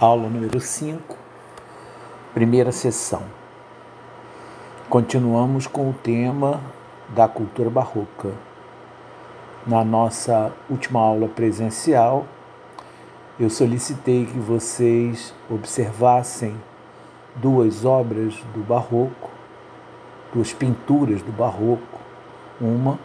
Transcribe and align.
aula 0.00 0.28
número 0.28 0.58
5, 0.58 1.16
primeira 2.34 2.72
sessão. 2.72 3.22
Continuamos 4.88 5.68
com 5.68 5.90
o 5.90 5.92
tema 5.92 6.60
da 7.10 7.28
cultura 7.28 7.70
barroca. 7.70 8.32
Na 9.64 9.84
nossa 9.84 10.52
última 10.68 11.00
aula 11.00 11.28
presencial, 11.28 12.26
eu 13.38 13.48
solicitei 13.48 14.26
que 14.26 14.38
vocês 14.38 15.32
observassem 15.48 16.56
duas 17.36 17.84
obras 17.84 18.34
do 18.52 18.64
barroco, 18.64 19.30
duas 20.32 20.52
pinturas 20.52 21.22
do 21.22 21.30
barroco. 21.30 22.00
Uma, 22.60 22.98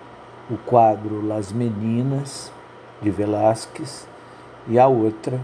o 0.49 0.57
quadro 0.57 1.25
Las 1.25 1.51
Meninas, 1.51 2.51
de 2.99 3.11
Velázquez, 3.11 4.07
e 4.67 4.79
a 4.79 4.87
outra, 4.87 5.39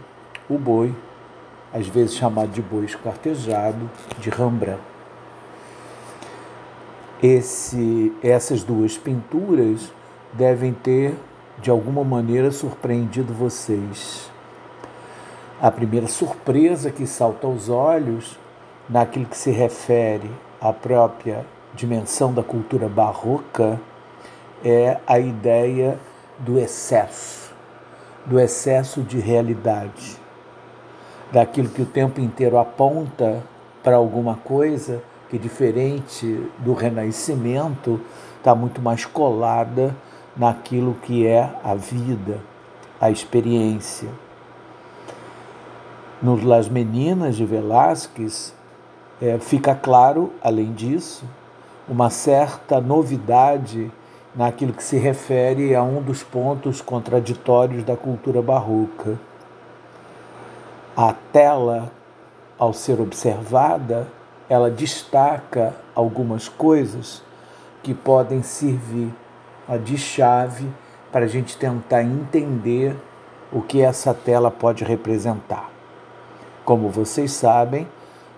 o 0.50 0.57
Boi, 0.57 0.93
às 1.76 1.89
vezes 1.89 2.15
chamado 2.15 2.52
de 2.52 2.61
boi 2.61 2.86
esquartejado, 2.86 3.92
de 4.18 4.29
Rembrandt. 4.29 4.79
Esse, 7.21 8.14
essas 8.24 8.64
duas 8.64 8.97
pinturas 8.97 9.92
devem 10.32 10.71
ter, 10.71 11.14
de 11.60 11.69
alguma 11.69 12.02
maneira, 12.02 12.50
surpreendido 12.50 13.33
vocês. 13.33 14.32
A 15.61 15.69
primeira 15.69 16.07
surpresa 16.07 16.89
que 16.89 17.06
salta 17.06 17.46
aos 17.46 17.68
olhos, 17.68 18.39
naquilo 18.88 19.25
que 19.25 19.38
se 19.38 19.52
refere 19.52 20.32
à 20.61 20.71
própria 20.71 21.46
dimensão 21.74 22.33
da 22.33 22.44
cultura 22.44 22.88
barroca, 22.88 23.82
é 24.64 24.97
a 25.05 25.19
ideia 25.19 26.00
do 26.39 26.57
excesso, 26.57 27.54
do 28.25 28.39
excesso 28.39 29.02
de 29.02 29.19
realidade 29.19 30.25
daquilo 31.36 31.68
que 31.68 31.82
o 31.82 31.86
tempo 31.86 32.22
inteiro 32.22 32.58
aponta 32.58 33.44
para 33.84 33.98
alguma 33.98 34.36
coisa 34.38 35.03
que, 35.30 35.38
diferente 35.38 36.50
do 36.59 36.73
renascimento, 36.73 38.00
está 38.38 38.55
muito 38.55 38.81
mais 38.81 39.03
colada 39.03 39.94
naquilo 40.33 40.94
que 41.02 41.27
é 41.27 41.53
a 41.61 41.75
vida, 41.75 42.39
a 43.02 43.11
experiência. 43.11 44.08
Nos 46.22 46.42
Las 46.42 46.69
Meninas 46.69 47.36
de 47.36 47.45
Velázquez, 47.45 48.55
é, 49.22 49.38
fica 49.38 49.75
claro, 49.75 50.31
além 50.42 50.72
disso, 50.72 51.25
uma 51.86 52.09
certa 52.09 52.80
novidade 52.80 53.92
naquilo 54.33 54.72
que 54.72 54.83
se 54.83 54.95
refere 54.95 55.75
a 55.75 55.83
um 55.83 56.02
dos 56.02 56.23
pontos 56.23 56.80
contraditórios 56.80 57.83
da 57.83 57.97
cultura 57.97 58.42
barroca 58.42 59.20
a 60.95 61.13
tela, 61.33 61.91
ao 62.57 62.73
ser 62.73 63.01
observada, 63.01 64.07
ela 64.47 64.71
destaca 64.71 65.73
algumas 65.93 66.47
coisas 66.47 67.21
que 67.83 67.93
podem 67.93 68.41
servir 68.41 69.13
de 69.83 69.97
chave 69.97 70.67
para 71.11 71.25
a 71.25 71.27
gente 71.27 71.57
tentar 71.57 72.03
entender 72.03 72.95
o 73.52 73.61
que 73.61 73.81
essa 73.81 74.13
tela 74.13 74.49
pode 74.49 74.83
representar. 74.83 75.69
Como 76.63 76.89
vocês 76.89 77.31
sabem, 77.31 77.87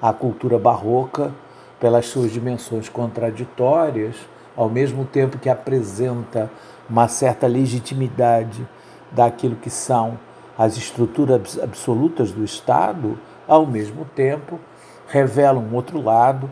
a 0.02 0.12
cultura 0.12 0.58
barroca, 0.58 1.32
pelas 1.80 2.08
suas 2.08 2.32
dimensões 2.32 2.90
contraditórias, 2.90 4.16
ao 4.56 4.68
mesmo 4.68 5.06
tempo 5.06 5.38
que 5.38 5.50
apresenta 5.50 6.50
uma 6.90 7.08
certa 7.08 7.46
legitimidade 7.46 8.68
daquilo 9.12 9.56
que 9.56 9.70
são 9.70 10.18
as 10.58 10.76
estruturas 10.76 11.60
absolutas 11.62 12.32
do 12.32 12.44
Estado, 12.44 13.20
ao 13.48 13.66
mesmo 13.66 14.06
tempo, 14.06 14.60
revelam 15.08 15.64
um 15.64 15.76
outro 15.76 16.02
lado, 16.02 16.52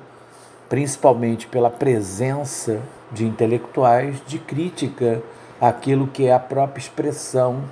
principalmente 0.69 1.47
pela 1.47 1.69
presença 1.69 2.81
de 3.11 3.25
intelectuais 3.25 4.21
de 4.27 4.37
crítica 4.37 5.23
àquilo 5.59 6.07
que 6.07 6.27
é 6.27 6.33
a 6.33 6.39
própria 6.39 6.81
expressão 6.81 7.63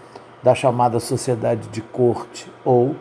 da 0.42 0.56
chamada 0.56 1.00
sociedade 1.00 1.68
de 1.70 1.82
corte 1.82 2.52
ou 2.66 2.96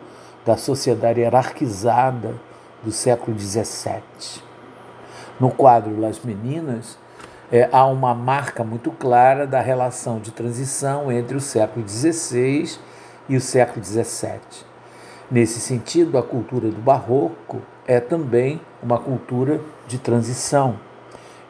da 0.45 0.55
sociedade 0.55 1.21
hierarquizada 1.21 2.35
do 2.83 2.91
século 2.91 3.37
XVII. 3.37 4.43
No 5.39 5.49
quadro 5.49 5.99
Las 5.99 6.19
Meninas, 6.19 6.97
é, 7.51 7.67
há 7.71 7.85
uma 7.85 8.13
marca 8.13 8.63
muito 8.63 8.91
clara 8.91 9.47
da 9.47 9.59
relação 9.59 10.19
de 10.19 10.31
transição 10.31 11.11
entre 11.11 11.35
o 11.35 11.41
século 11.41 11.87
XVI 11.87 12.79
e 13.27 13.35
o 13.35 13.41
século 13.41 13.83
XVII. 13.83 14.39
Nesse 15.29 15.59
sentido, 15.59 16.17
a 16.17 16.23
cultura 16.23 16.69
do 16.69 16.81
Barroco 16.81 17.61
é 17.87 17.99
também 17.99 18.61
uma 18.81 18.97
cultura 18.97 19.59
de 19.87 19.97
transição. 19.97 20.77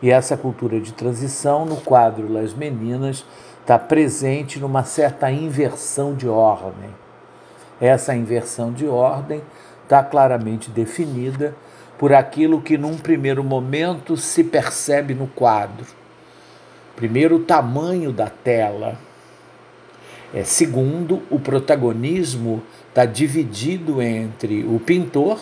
E 0.01 0.11
essa 0.11 0.37
cultura 0.37 0.79
de 0.79 0.93
transição, 0.93 1.65
no 1.65 1.77
quadro 1.77 2.31
Las 2.31 2.53
Meninas, 2.53 3.25
está 3.61 3.79
presente 3.79 4.59
numa 4.59 4.83
certa 4.83 5.31
inversão 5.31 6.13
de 6.13 6.27
ordem. 6.27 6.89
Essa 7.79 8.15
inversão 8.15 8.71
de 8.71 8.87
ordem 8.87 9.41
está 9.83 10.03
claramente 10.03 10.69
definida 10.69 11.55
por 11.97 12.13
aquilo 12.13 12.61
que, 12.61 12.77
num 12.77 12.97
primeiro 12.97 13.43
momento, 13.43 14.17
se 14.17 14.43
percebe 14.43 15.13
no 15.13 15.27
quadro. 15.27 15.85
Primeiro, 16.95 17.37
o 17.37 17.43
tamanho 17.43 18.11
da 18.11 18.27
tela 18.29 18.97
é, 20.33 20.43
segundo, 20.43 21.21
o 21.29 21.39
protagonismo 21.39 22.63
está 22.89 23.05
dividido 23.05 24.01
entre 24.01 24.63
o 24.63 24.79
pintor, 24.79 25.39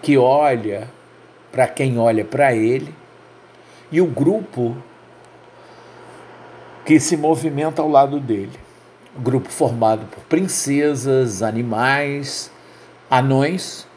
que 0.00 0.16
olha 0.16 0.88
para 1.50 1.66
quem 1.66 1.98
olha 1.98 2.24
para 2.24 2.54
ele, 2.54 2.94
e 3.90 4.00
o 4.00 4.06
grupo 4.06 4.76
que 6.84 7.00
se 7.00 7.16
movimenta 7.16 7.82
ao 7.82 7.90
lado 7.90 8.20
dele. 8.20 8.52
O 9.16 9.20
grupo 9.20 9.48
formado 9.48 10.06
por 10.06 10.22
princesas, 10.24 11.42
animais, 11.42 12.52
anões, 13.10 13.88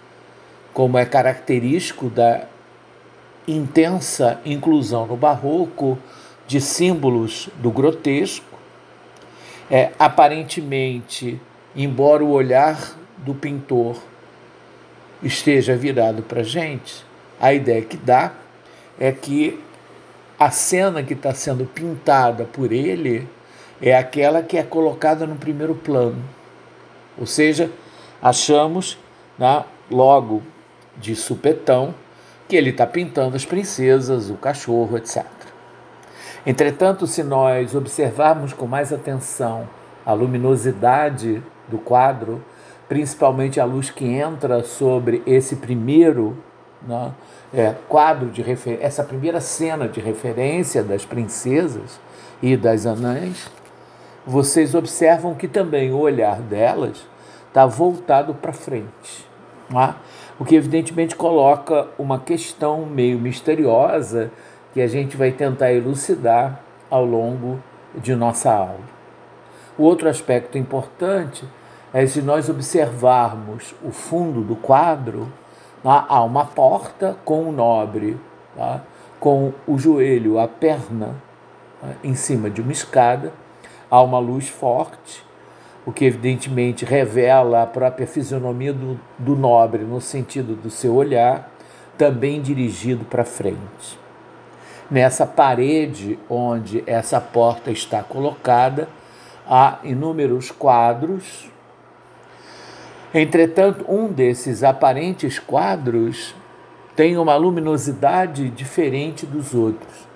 como 0.74 0.98
é 0.98 1.06
característico 1.06 2.10
da 2.10 2.46
intensa 3.48 4.40
inclusão 4.46 5.06
no 5.06 5.16
barroco 5.16 6.00
de 6.48 6.60
símbolos 6.60 7.50
do 7.58 7.70
grotesco 7.70 8.49
é, 9.70 9.92
aparentemente, 10.00 11.40
embora 11.76 12.24
o 12.24 12.32
olhar 12.32 12.98
do 13.18 13.34
pintor 13.36 13.98
esteja 15.22 15.76
virado 15.76 16.24
para 16.24 16.42
a 16.42 16.44
gente, 16.44 17.06
a 17.40 17.54
ideia 17.54 17.82
que 17.82 17.98
dá 17.98 18.34
é 19.00 19.12
que 19.12 19.60
a 20.40 20.50
cena 20.52 21.04
que 21.04 21.14
está 21.14 21.34
sendo 21.34 21.66
pintada 21.66 22.46
por 22.46 22.72
ele 22.72 23.28
é 23.82 23.96
aquela 23.96 24.42
que 24.42 24.58
é 24.58 24.64
colocada 24.64 25.28
no 25.28 25.36
primeiro 25.36 25.76
plano. 25.76 26.24
Ou 27.18 27.26
seja, 27.26 27.70
achamos 28.22 28.98
né, 29.38 29.64
logo 29.92 30.42
de 30.98 31.16
supetão 31.16 31.94
que 32.48 32.56
ele 32.56 32.72
está 32.72 32.88
pintando 32.88 33.36
as 33.36 33.46
princesas, 33.46 34.30
o 34.30 34.36
cachorro, 34.36 34.98
etc. 34.98 35.26
Entretanto, 36.50 37.06
se 37.06 37.22
nós 37.22 37.76
observarmos 37.76 38.54
com 38.54 38.66
mais 38.66 38.92
atenção 38.92 39.70
a 40.04 40.14
luminosidade 40.14 41.44
do 41.68 41.78
quadro, 41.78 42.44
principalmente 42.88 43.60
a 43.60 43.66
luz 43.66 43.92
que 43.92 44.04
entra 44.04 44.64
sobre 44.64 45.22
esse 45.28 45.58
primeiro 45.58 46.36
né, 46.82 47.12
é, 47.54 47.76
quadro 47.88 48.32
de 48.32 48.42
referência, 48.42 48.84
essa 48.84 49.04
primeira 49.04 49.40
cena 49.40 49.88
de 49.88 50.00
referência 50.00 50.82
das 50.82 51.06
princesas 51.06 52.00
e 52.42 52.58
das 52.58 52.88
anãs, 52.88 53.52
vocês 54.26 54.74
observam 54.74 55.36
que 55.36 55.48
também 55.48 55.94
o 55.94 56.00
olhar 56.00 56.42
delas 56.42 57.06
está 57.48 57.68
voltado 57.68 58.34
para 58.34 58.54
frente. 58.54 59.24
Né? 59.70 59.94
O 60.40 60.44
que 60.44 60.56
evidentemente 60.56 61.16
coloca 61.16 61.90
uma 61.96 62.18
questão 62.18 62.88
meio 62.88 63.20
misteriosa 63.20 64.32
que 64.74 64.82
a 64.82 64.88
gente 64.88 65.18
vai 65.18 65.32
tentar 65.32 65.72
elucidar 65.74 66.62
ao 66.90 67.06
longo 67.06 67.60
de 67.96 68.16
nossa 68.16 68.52
aula. 68.52 69.00
O 69.78 69.84
outro 69.84 70.10
aspecto 70.10 70.58
importante 70.58 71.46
é 71.94 72.06
se 72.06 72.22
nós 72.22 72.50
observarmos 72.50 73.74
o 73.84 73.92
fundo 73.92 74.42
do 74.42 74.56
quadro, 74.56 75.32
tá? 75.82 76.06
há 76.08 76.24
uma 76.24 76.46
porta 76.46 77.18
com 77.26 77.50
o 77.50 77.52
nobre, 77.52 78.18
tá? 78.56 78.82
com 79.20 79.54
o 79.68 79.78
joelho, 79.78 80.40
a 80.40 80.48
perna 80.48 81.16
tá? 81.82 81.90
em 82.04 82.14
cima 82.14 82.50
de 82.50 82.62
uma 82.62 82.72
escada, 82.72 83.34
há 83.90 84.02
uma 84.02 84.20
luz 84.20 84.48
forte, 84.48 85.24
o 85.86 85.92
que 85.92 86.06
evidentemente 86.06 86.86
revela 86.86 87.64
a 87.64 87.68
própria 87.68 88.06
fisionomia 88.06 88.72
do, 88.72 89.00
do 89.18 89.36
nobre 89.36 89.84
no 89.84 90.00
sentido 90.00 90.56
do 90.56 90.70
seu 90.70 90.94
olhar, 90.94 91.52
também 91.98 92.42
dirigido 92.42 93.04
para 93.06 93.26
frente. 93.26 93.99
Nessa 94.90 95.26
parede 95.26 96.18
onde 96.30 96.84
essa 96.88 97.22
porta 97.22 97.72
está 97.72 98.02
colocada, 98.02 98.90
há 99.48 99.80
inúmeros 99.84 100.52
quadros 100.52 101.50
Entretanto, 103.14 103.86
um 103.88 104.08
desses 104.08 104.64
aparentes 104.64 105.40
quadros 105.40 106.36
tem 106.96 107.18
uma 107.18 107.36
luminosidade 107.36 108.50
diferente 108.52 109.26
dos 109.26 109.56
outros. 109.56 110.08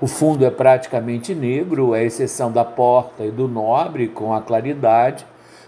O 0.00 0.08
fundo 0.08 0.44
é 0.44 0.50
praticamente 0.50 1.36
negro, 1.36 1.94
à 1.94 2.02
exceção 2.02 2.50
da 2.50 2.64
porta 2.64 3.24
e 3.24 3.30
do 3.30 3.46
nobre, 3.46 4.08
com 4.08 4.34
a 4.34 4.42
claridade, 4.42 5.24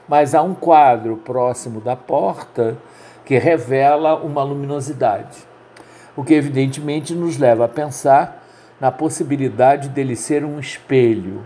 mas 0.09 0.35
há 0.35 0.43
um 0.43 0.53
quadro 0.53 1.17
próximo 1.17 1.81
da 1.81 1.95
porta 1.95 2.77
que 3.25 3.39
revela 3.39 4.17
uma 4.17 4.43
luminosidade, 4.43 5.39
o 6.17 6.25
que 6.25 6.35
evidentemente 6.35 7.15
nos 7.15 7.39
leva 7.39 7.67
a 7.67 7.69
pensar 7.69 8.44
na 8.85 8.93
possibilidade 8.93 9.89
dele 9.89 10.15
ser 10.15 10.45
um 10.45 10.61
espelho. 10.61 11.41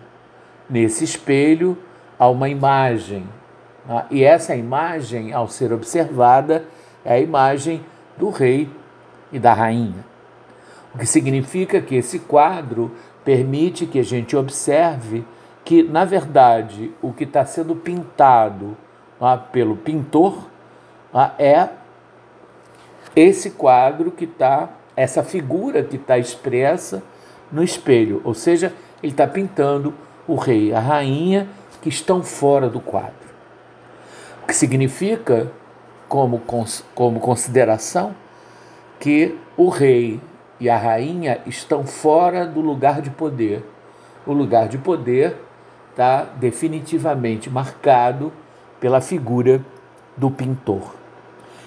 Nesse 0.68 1.04
espelho 1.04 1.78
há 2.18 2.28
uma 2.28 2.48
imagem, 2.48 3.28
né? 3.86 4.06
e 4.10 4.24
essa 4.24 4.56
imagem, 4.56 5.32
ao 5.32 5.46
ser 5.46 5.72
observada, 5.72 6.64
é 7.04 7.12
a 7.12 7.20
imagem 7.20 7.80
do 8.16 8.28
rei 8.28 8.68
e 9.30 9.38
da 9.38 9.54
rainha. 9.54 10.04
O 10.92 10.98
que 10.98 11.06
significa 11.06 11.80
que 11.80 11.94
esse 11.94 12.18
quadro 12.18 12.90
permite 13.24 13.86
que 13.86 14.00
a 14.00 14.04
gente 14.04 14.36
observe 14.36 15.24
que, 15.64 15.84
na 15.84 16.04
verdade, 16.04 16.90
o 17.00 17.12
que 17.12 17.22
está 17.22 17.44
sendo 17.44 17.76
pintado 17.76 18.76
ah, 19.20 19.36
pelo 19.38 19.76
pintor 19.76 20.48
ah, 21.14 21.30
é 21.38 21.68
esse 23.14 23.52
quadro 23.52 24.10
que 24.10 24.24
está, 24.24 24.70
essa 24.96 25.22
figura 25.22 25.84
que 25.84 25.94
está 25.94 26.18
expressa 26.18 27.00
no 27.50 27.62
espelho, 27.62 28.20
ou 28.24 28.34
seja, 28.34 28.72
ele 29.02 29.12
está 29.12 29.26
pintando 29.26 29.94
o 30.26 30.34
rei 30.34 30.68
e 30.68 30.72
a 30.72 30.80
rainha 30.80 31.48
que 31.80 31.88
estão 31.88 32.22
fora 32.22 32.68
do 32.68 32.80
quadro. 32.80 33.14
O 34.42 34.46
que 34.46 34.54
significa, 34.54 35.50
como, 36.08 36.42
como 36.94 37.20
consideração, 37.20 38.14
que 38.98 39.38
o 39.56 39.68
rei 39.68 40.20
e 40.60 40.68
a 40.68 40.76
rainha 40.76 41.40
estão 41.46 41.84
fora 41.84 42.46
do 42.46 42.60
lugar 42.60 43.00
de 43.00 43.10
poder. 43.10 43.64
O 44.26 44.32
lugar 44.32 44.68
de 44.68 44.76
poder 44.76 45.36
está 45.90 46.22
definitivamente 46.22 47.48
marcado 47.48 48.32
pela 48.80 49.00
figura 49.00 49.60
do 50.16 50.30
pintor. 50.30 50.94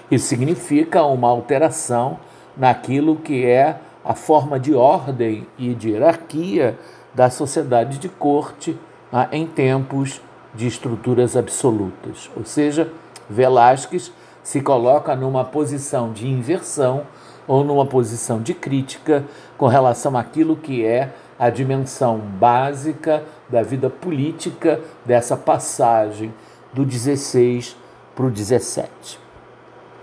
Isso 0.10 0.28
significa 0.28 1.04
uma 1.04 1.30
alteração 1.30 2.20
naquilo 2.56 3.16
que 3.16 3.46
é 3.46 3.78
a 4.04 4.14
forma 4.14 4.60
de 4.60 4.74
ordem 4.74 5.48
e 5.58 5.74
de 5.74 5.92
hierarquia 5.92 6.78
da 7.14 7.30
sociedade 7.30 7.98
de 7.98 8.10
corte 8.10 8.78
ah, 9.12 9.28
em 9.32 9.46
tempos 9.46 10.22
de 10.54 10.68
estruturas 10.68 11.36
absolutas. 11.36 12.30
Ou 12.36 12.46
seja, 12.46 12.92
Velázquez 13.30 14.12
se 14.44 14.62
coloca 14.62 15.16
numa 15.16 15.46
posição 15.46 16.12
de 16.12 16.28
inversão 16.28 17.04
ou 17.48 17.64
numa 17.64 17.86
posição 17.86 18.42
de 18.42 18.54
crítica 18.54 19.24
com 19.58 19.68
relação 19.68 20.18
àquilo 20.18 20.56
que 20.56 20.86
é 20.86 21.14
a 21.38 21.50
dimensão 21.50 22.18
básica 22.18 23.24
da 23.50 23.64
vida 23.64 23.90
política 23.90 24.80
dessa 25.06 25.36
passagem 25.36 26.34
do 26.72 26.86
16 26.86 27.76
para 28.16 28.26
o 28.26 28.32
17. 28.32 29.20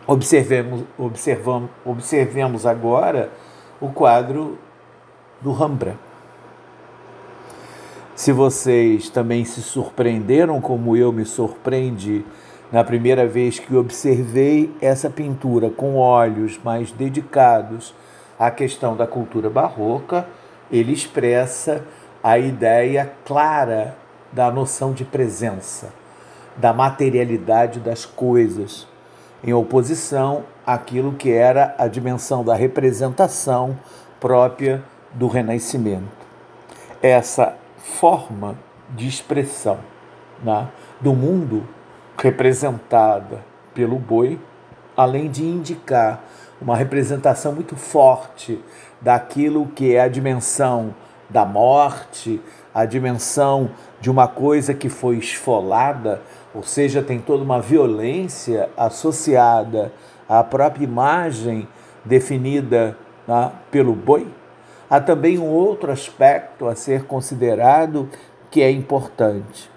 Observemos, 0.07 0.83
observamos, 0.99 1.71
observemos 1.85 2.67
agora 2.67 3.31
o 3.81 3.89
quadro 3.89 4.59
do 5.41 5.53
Rembrandt. 5.53 5.99
Se 8.15 8.33
vocês 8.33 9.09
também 9.09 9.45
se 9.45 9.63
surpreenderam, 9.63 10.61
como 10.61 10.97
eu 10.97 11.13
me 11.13 11.25
surpreendi 11.25 12.25
na 12.73 12.83
primeira 12.83 13.27
vez 13.27 13.61
que 13.61 13.77
observei 13.77 14.75
essa 14.81 15.09
pintura 15.09 15.71
com 15.71 15.95
olhos 15.95 16.59
mais 16.63 16.91
dedicados 16.91 17.95
à 18.39 18.51
questão 18.51 18.97
da 18.97 19.07
cultura 19.07 19.49
barroca, 19.49 20.27
ele 20.71 20.93
expressa 20.93 21.85
a 22.23 22.39
ideia 22.39 23.13
clara 23.25 23.97
da 24.33 24.51
noção 24.51 24.93
de 24.93 25.05
presença, 25.05 25.93
da 26.57 26.73
materialidade 26.73 27.79
das 27.79 28.05
coisas, 28.05 28.87
em 29.43 29.53
oposição 29.53 30.45
àquilo 30.67 31.13
que 31.13 31.31
era 31.31 31.75
a 31.79 31.87
dimensão 31.87 32.45
da 32.45 32.55
representação 32.55 33.79
própria 34.21 34.83
do 35.13 35.29
Renascimento. 35.29 36.27
Essa 37.01 37.57
forma 37.79 38.57
de 38.91 39.07
expressão 39.07 39.79
né, 40.43 40.69
do 41.01 41.13
mundo 41.15 41.67
representada 42.17 43.45
pelo 43.73 43.97
boi, 43.97 44.39
além 44.97 45.31
de 45.31 45.45
indicar 45.45 46.21
uma 46.61 46.77
representação 46.77 47.53
muito 47.53 47.77
forte 47.77 48.61
daquilo 49.01 49.67
que 49.67 49.95
é 49.95 50.01
a 50.01 50.09
dimensão 50.09 50.95
da 51.31 51.45
morte, 51.45 52.41
a 52.75 52.85
dimensão 52.85 53.71
de 54.01 54.11
uma 54.11 54.27
coisa 54.27 54.75
que 54.75 54.89
foi 54.89 55.17
esfolada, 55.17 56.21
ou 56.55 56.63
seja, 56.63 57.03
tem 57.03 57.19
toda 57.19 57.43
uma 57.43 57.61
violência 57.61 58.71
associada 58.77 59.93
à 60.29 60.43
própria 60.43 60.85
imagem 60.85 61.69
definida 62.05 62.97
né, 63.27 63.53
pelo 63.71 63.95
boi. 63.95 64.27
Há 64.89 65.01
também 65.01 65.39
um 65.39 65.47
outro 65.47 65.93
aspecto 65.93 66.67
a 66.67 66.75
ser 66.75 67.05
considerado 67.05 68.09
que 68.51 68.63
é 68.63 68.71
importante. 68.71 69.71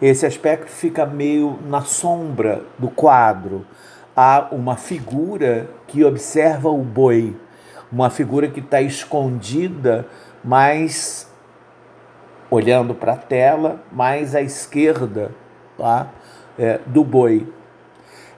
Esse 0.00 0.24
aspecto 0.24 0.70
fica 0.70 1.04
meio 1.04 1.58
na 1.66 1.82
sombra 1.82 2.62
do 2.78 2.88
quadro. 2.88 3.66
Há 4.14 4.48
uma 4.52 4.76
figura 4.76 5.68
que 5.88 6.04
observa 6.04 6.68
o 6.68 6.82
boi, 6.82 7.36
uma 7.90 8.10
figura 8.10 8.48
que 8.48 8.60
está 8.60 8.80
escondida, 8.80 10.06
mas 10.44 11.28
olhando 12.50 12.94
para 12.94 13.14
a 13.14 13.16
tela, 13.16 13.82
mais 13.90 14.34
à 14.34 14.42
esquerda 14.42 15.32
tá? 15.82 16.06
É, 16.56 16.78
do 16.86 17.02
boi. 17.02 17.44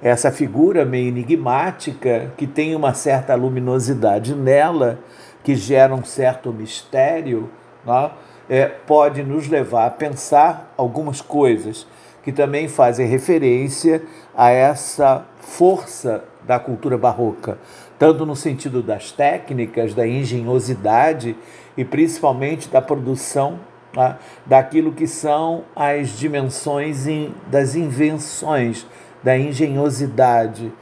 Essa 0.02 0.32
figura 0.32 0.82
meio 0.85 1.08
enigmática, 1.08 2.32
que 2.38 2.46
tem 2.46 2.75
uma 2.75 2.94
certa 2.94 3.35
luminosidade 3.35 4.35
nela, 4.35 4.99
que 5.43 5.55
gera 5.55 5.94
um 5.94 6.02
certo 6.02 6.50
mistério, 6.50 7.50
tá? 7.85 8.12
é, 8.49 8.64
pode 8.64 9.23
nos 9.23 9.46
levar 9.46 9.87
a 9.87 9.91
pensar 9.91 10.73
algumas 10.75 11.20
coisas 11.20 11.87
que 12.23 12.32
também 12.32 12.67
fazem 12.67 13.06
referência 13.06 14.02
a 14.35 14.50
essa 14.50 15.26
força 15.38 16.25
da 16.47 16.59
cultura 16.59 16.97
barroca, 16.97 17.59
tanto 17.99 18.25
no 18.25 18.35
sentido 18.35 18.83
das 18.83 19.12
técnicas, 19.12 19.92
da 19.92 20.07
engenhosidade 20.07 21.37
e 21.76 21.85
principalmente 21.85 22.71
da 22.71 22.80
produção 22.80 23.61
tá? 23.95 24.19
daquilo 24.45 24.93
que 24.93 25.07
são 25.07 25.65
as 25.75 26.11
dimensões 26.11 27.07
das 27.47 27.75
invenções, 27.75 28.87
da 29.23 29.39
engenhosidade, 29.39 30.73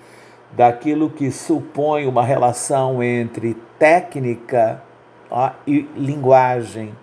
daquilo 0.52 1.11
que 1.11 1.31
supõe 1.31 2.07
uma 2.07 2.25
relação 2.25 3.02
entre 3.02 3.54
técnica 3.78 4.83
tá? 5.28 5.54
e 5.66 5.88
linguagem 5.97 6.95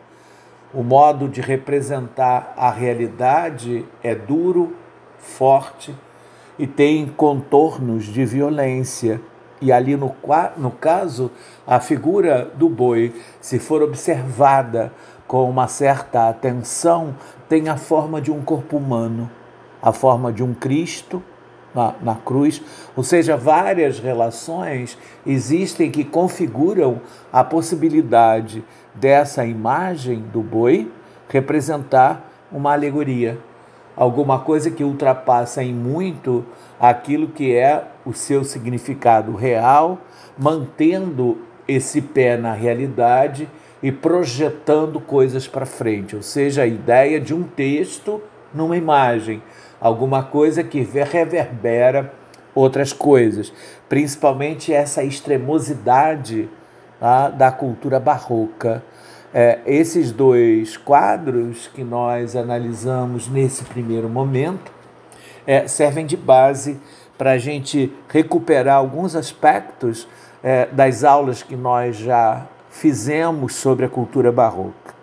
o 0.73 0.83
modo 0.83 1.27
de 1.27 1.41
representar 1.41 2.53
a 2.55 2.69
realidade 2.69 3.85
é 4.03 4.13
duro, 4.13 4.75
forte 5.17 5.95
e 6.59 6.67
tem 6.67 7.07
contornos 7.07 8.05
de 8.05 8.23
violência. 8.23 9.19
E 9.61 9.71
ali 9.71 9.97
no, 9.97 10.15
no 10.57 10.71
caso, 10.71 11.31
a 11.65 11.79
figura 11.79 12.45
do 12.53 12.69
boi, 12.69 13.13
se 13.41 13.57
for 13.57 13.81
observada 13.81 14.93
com 15.29 15.47
uma 15.47 15.67
certa 15.67 16.27
atenção, 16.27 17.15
tem 17.47 17.69
a 17.69 17.77
forma 17.77 18.19
de 18.19 18.31
um 18.31 18.41
corpo 18.41 18.77
humano, 18.77 19.29
a 19.79 19.91
forma 19.91 20.33
de 20.33 20.41
um 20.41 20.55
Cristo 20.55 21.21
na, 21.73 21.93
na 22.01 22.15
cruz. 22.15 22.59
Ou 22.95 23.03
seja, 23.03 23.37
várias 23.37 23.99
relações 23.99 24.97
existem 25.23 25.91
que 25.91 26.03
configuram 26.03 26.99
a 27.31 27.43
possibilidade 27.43 28.65
dessa 28.95 29.45
imagem 29.45 30.19
do 30.33 30.41
boi 30.41 30.91
representar 31.29 32.27
uma 32.51 32.73
alegoria, 32.73 33.37
alguma 33.95 34.39
coisa 34.39 34.71
que 34.71 34.83
ultrapassa 34.83 35.61
em 35.61 35.75
muito 35.75 36.43
aquilo 36.79 37.27
que 37.27 37.55
é 37.55 37.83
o 38.03 38.13
seu 38.13 38.43
significado 38.43 39.35
real, 39.35 39.99
mantendo 40.35 41.37
esse 41.67 42.01
pé 42.01 42.35
na 42.35 42.51
realidade 42.51 43.47
e 43.81 43.91
projetando 43.91 44.99
coisas 44.99 45.47
para 45.47 45.65
frente, 45.65 46.15
ou 46.15 46.21
seja, 46.21 46.63
a 46.63 46.67
ideia 46.67 47.19
de 47.19 47.33
um 47.33 47.43
texto 47.43 48.21
numa 48.53 48.75
imagem, 48.75 49.41
alguma 49.79 50.23
coisa 50.23 50.63
que 50.63 50.81
reverbera 50.81 52.13
outras 52.53 52.91
coisas, 52.91 53.53
principalmente 53.87 54.73
essa 54.73 55.03
extremosidade 55.03 56.49
tá, 56.99 57.29
da 57.29 57.51
cultura 57.51 57.99
barroca. 57.99 58.83
É, 59.31 59.59
esses 59.65 60.11
dois 60.11 60.75
quadros 60.75 61.67
que 61.67 61.83
nós 61.83 62.35
analisamos 62.35 63.27
nesse 63.27 63.63
primeiro 63.63 64.09
momento 64.09 64.71
é, 65.45 65.67
servem 65.67 66.05
de 66.05 66.17
base 66.17 66.79
para 67.15 67.31
a 67.31 67.37
gente 67.37 67.93
recuperar 68.07 68.77
alguns 68.77 69.15
aspectos 69.15 70.07
é, 70.41 70.65
das 70.67 71.03
aulas 71.03 71.43
que 71.43 71.55
nós 71.55 71.95
já 71.95 72.47
fizemos 72.69 73.55
sobre 73.55 73.85
a 73.85 73.89
cultura 73.89 74.31
barroca. 74.31 74.93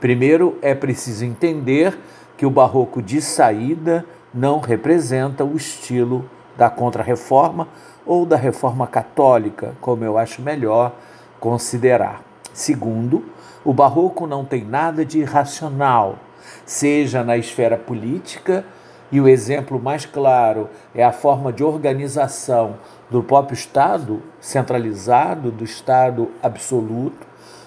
Primeiro, 0.00 0.58
é 0.62 0.74
preciso 0.74 1.24
entender 1.24 1.98
que 2.36 2.44
o 2.44 2.50
barroco 2.50 3.00
de 3.00 3.20
saída 3.20 4.04
não 4.34 4.58
representa 4.58 5.44
o 5.44 5.56
estilo 5.56 6.28
da 6.56 6.68
Contra-Reforma 6.68 7.68
ou 8.04 8.26
da 8.26 8.36
Reforma 8.36 8.86
Católica, 8.86 9.74
como 9.80 10.04
eu 10.04 10.18
acho 10.18 10.42
melhor 10.42 10.92
considerar. 11.38 12.22
Segundo, 12.52 13.24
o 13.64 13.72
barroco 13.72 14.26
não 14.26 14.44
tem 14.44 14.64
nada 14.64 15.04
de 15.04 15.20
irracional, 15.20 16.18
seja 16.66 17.22
na 17.22 17.36
esfera 17.36 17.76
política, 17.76 18.64
e 19.12 19.20
o 19.20 19.28
exemplo 19.28 19.78
mais 19.78 20.06
claro 20.06 20.70
é 20.94 21.04
a 21.04 21.12
forma 21.12 21.52
de 21.52 21.62
organização 21.62 22.76
do 23.10 23.22
próprio 23.22 23.54
Estado 23.54 24.22
centralizado, 24.40 25.50
do 25.50 25.62
Estado 25.62 26.30
absoluto, 26.42 27.26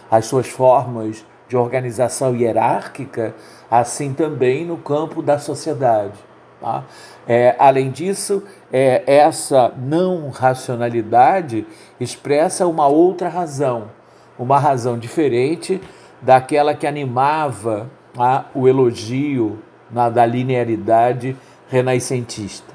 as 0.10 0.25
suas 0.25 0.48
formas 0.50 1.24
de 1.48 1.56
organização 1.56 2.36
hierárquica, 2.36 3.36
assim 3.70 4.12
também 4.12 4.66
no 4.66 4.78
campo 4.78 5.22
da 5.22 5.38
sociedade. 5.38 6.18
Tá? 6.60 6.84
É, 7.28 7.56
além 7.60 7.92
disso, 7.92 8.44
é, 8.74 9.04
essa 9.06 9.72
não 9.78 10.30
racionalidade 10.30 11.68
expressa 12.00 12.66
uma 12.66 12.88
outra 12.88 13.30
razão, 13.30 13.92
uma 14.40 14.58
razão 14.58 14.98
diferente 14.98 15.80
daquela 16.22 16.74
que 16.74 16.88
animava 16.88 17.88
tá, 18.14 18.50
o 18.56 18.68
elogio 18.68 19.60
na, 19.92 20.10
da 20.10 20.25
linearidade 20.25 21.36
renascentista. 21.70 22.74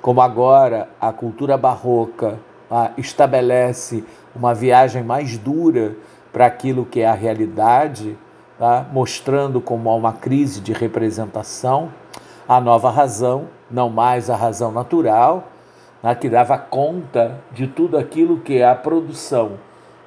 Como 0.00 0.20
agora 0.20 0.88
a 1.00 1.12
cultura 1.12 1.56
barroca 1.56 2.38
tá, 2.68 2.92
estabelece 2.96 4.04
uma 4.34 4.54
viagem 4.54 5.02
mais 5.02 5.38
dura 5.38 5.94
para 6.32 6.46
aquilo 6.46 6.84
que 6.84 7.00
é 7.00 7.06
a 7.06 7.14
realidade, 7.14 8.16
tá, 8.58 8.86
mostrando 8.92 9.60
como 9.60 9.90
há 9.90 9.94
uma 9.94 10.12
crise 10.12 10.60
de 10.60 10.72
representação 10.72 11.90
a 12.48 12.60
nova 12.60 12.90
razão, 12.90 13.48
não 13.70 13.88
mais 13.88 14.28
a 14.28 14.36
razão 14.36 14.72
natural, 14.72 15.48
né, 16.02 16.14
que 16.14 16.28
dava 16.28 16.58
conta 16.58 17.38
de 17.52 17.66
tudo 17.66 17.96
aquilo 17.96 18.40
que 18.40 18.58
é 18.58 18.68
a 18.68 18.74
produção 18.74 19.52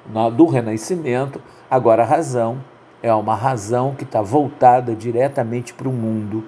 né, 0.06 0.30
do 0.30 0.46
Renascimento, 0.46 1.40
agora 1.70 2.02
a 2.02 2.06
razão 2.06 2.58
é 3.06 3.14
uma 3.14 3.36
razão 3.36 3.94
que 3.94 4.02
está 4.02 4.20
voltada 4.20 4.92
diretamente 4.92 5.72
para 5.72 5.88
o 5.88 5.92
mundo, 5.92 6.42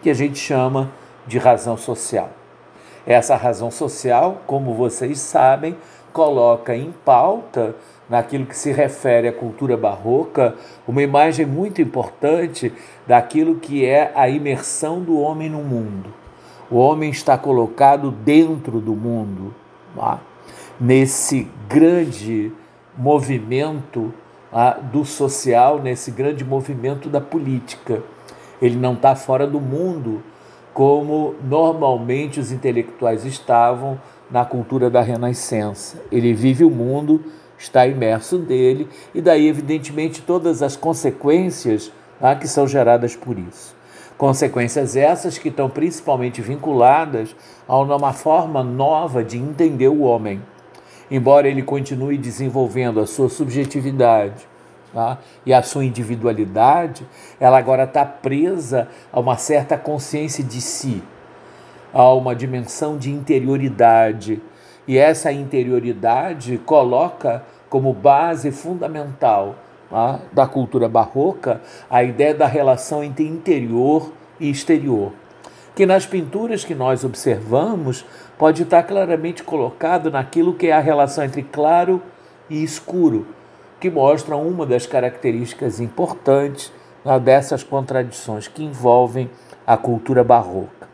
que 0.00 0.08
a 0.08 0.14
gente 0.14 0.38
chama 0.38 0.92
de 1.26 1.38
razão 1.38 1.76
social. 1.76 2.30
Essa 3.04 3.34
razão 3.34 3.68
social, 3.68 4.42
como 4.46 4.74
vocês 4.74 5.18
sabem, 5.18 5.76
coloca 6.12 6.76
em 6.76 6.94
pauta 7.04 7.74
naquilo 8.08 8.46
que 8.46 8.56
se 8.56 8.70
refere 8.70 9.26
à 9.26 9.32
cultura 9.32 9.76
barroca, 9.76 10.54
uma 10.86 11.02
imagem 11.02 11.46
muito 11.46 11.82
importante 11.82 12.72
daquilo 13.04 13.56
que 13.56 13.84
é 13.84 14.12
a 14.14 14.28
imersão 14.28 15.00
do 15.00 15.18
homem 15.18 15.50
no 15.50 15.64
mundo. 15.64 16.14
O 16.70 16.76
homem 16.76 17.10
está 17.10 17.36
colocado 17.36 18.12
dentro 18.12 18.78
do 18.78 18.94
mundo, 18.94 19.52
tá? 19.96 20.20
nesse 20.80 21.50
grande 21.68 22.52
movimento 22.96 24.14
tá? 24.54 24.74
do 24.74 25.04
social, 25.04 25.82
nesse 25.82 26.12
grande 26.12 26.44
movimento 26.44 27.08
da 27.08 27.20
política. 27.20 28.02
Ele 28.62 28.76
não 28.76 28.94
está 28.94 29.16
fora 29.16 29.46
do 29.46 29.60
mundo 29.60 30.22
como 30.72 31.34
normalmente 31.42 32.38
os 32.38 32.52
intelectuais 32.52 33.24
estavam 33.24 34.00
na 34.30 34.44
cultura 34.44 34.88
da 34.88 35.00
Renascença. 35.00 36.00
Ele 36.10 36.32
vive 36.32 36.64
o 36.64 36.70
mundo 36.70 37.20
está 37.58 37.86
imerso 37.86 38.38
dele, 38.38 38.88
e 39.14 39.20
daí, 39.20 39.48
evidentemente, 39.48 40.22
todas 40.22 40.62
as 40.62 40.76
consequências 40.76 41.90
tá, 42.20 42.34
que 42.34 42.46
são 42.46 42.66
geradas 42.66 43.16
por 43.16 43.38
isso. 43.38 43.74
Consequências 44.16 44.96
essas 44.96 45.38
que 45.38 45.48
estão 45.48 45.68
principalmente 45.68 46.40
vinculadas 46.40 47.34
a 47.66 47.78
uma 47.78 48.12
forma 48.12 48.62
nova 48.62 49.24
de 49.24 49.38
entender 49.38 49.88
o 49.88 50.02
homem. 50.02 50.40
Embora 51.10 51.48
ele 51.48 51.62
continue 51.62 52.16
desenvolvendo 52.16 53.00
a 53.00 53.06
sua 53.06 53.28
subjetividade 53.28 54.46
tá, 54.92 55.18
e 55.44 55.52
a 55.52 55.62
sua 55.62 55.84
individualidade, 55.84 57.06
ela 57.38 57.58
agora 57.58 57.84
está 57.84 58.04
presa 58.06 58.88
a 59.12 59.20
uma 59.20 59.36
certa 59.36 59.76
consciência 59.76 60.42
de 60.42 60.60
si, 60.60 61.02
a 61.92 62.12
uma 62.12 62.34
dimensão 62.34 62.96
de 62.96 63.10
interioridade. 63.10 64.40
E 64.86 64.98
essa 64.98 65.32
interioridade 65.32 66.58
coloca 66.58 67.42
como 67.68 67.92
base 67.92 68.50
fundamental 68.50 69.56
tá, 69.90 70.20
da 70.32 70.46
cultura 70.46 70.88
barroca 70.88 71.60
a 71.90 72.02
ideia 72.02 72.34
da 72.34 72.46
relação 72.46 73.02
entre 73.02 73.26
interior 73.26 74.12
e 74.38 74.50
exterior, 74.50 75.12
que 75.74 75.86
nas 75.86 76.06
pinturas 76.06 76.64
que 76.64 76.74
nós 76.74 77.04
observamos 77.04 78.04
pode 78.38 78.62
estar 78.62 78.82
claramente 78.82 79.42
colocado 79.42 80.10
naquilo 80.10 80.54
que 80.54 80.68
é 80.68 80.72
a 80.72 80.80
relação 80.80 81.24
entre 81.24 81.42
claro 81.42 82.02
e 82.50 82.62
escuro, 82.62 83.26
que 83.80 83.90
mostra 83.90 84.36
uma 84.36 84.66
das 84.66 84.86
características 84.86 85.80
importantes 85.80 86.72
dessas 87.22 87.62
contradições 87.62 88.48
que 88.48 88.64
envolvem 88.64 89.30
a 89.66 89.76
cultura 89.76 90.24
barroca. 90.24 90.88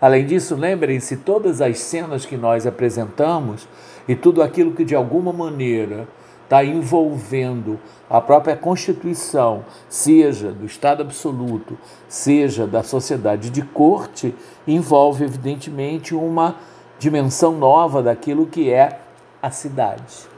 Além 0.00 0.26
disso, 0.26 0.54
lembrem-se 0.54 1.16
todas 1.16 1.60
as 1.60 1.78
cenas 1.78 2.26
que 2.26 2.36
nós 2.36 2.66
apresentamos 2.66 3.66
e 4.06 4.14
tudo 4.14 4.42
aquilo 4.42 4.72
que 4.72 4.84
de 4.84 4.94
alguma 4.94 5.32
maneira 5.32 6.06
está 6.44 6.64
envolvendo 6.64 7.80
a 8.08 8.20
própria 8.20 8.54
Constituição, 8.54 9.64
seja 9.88 10.52
do 10.52 10.64
Estado 10.64 11.02
absoluto, 11.02 11.76
seja 12.08 12.66
da 12.66 12.82
sociedade 12.82 13.50
de 13.50 13.62
corte, 13.62 14.32
envolve 14.66 15.24
evidentemente 15.24 16.14
uma 16.14 16.56
dimensão 16.98 17.52
nova 17.52 18.02
daquilo 18.02 18.46
que 18.46 18.72
é 18.72 19.00
a 19.42 19.50
cidade. 19.50 20.28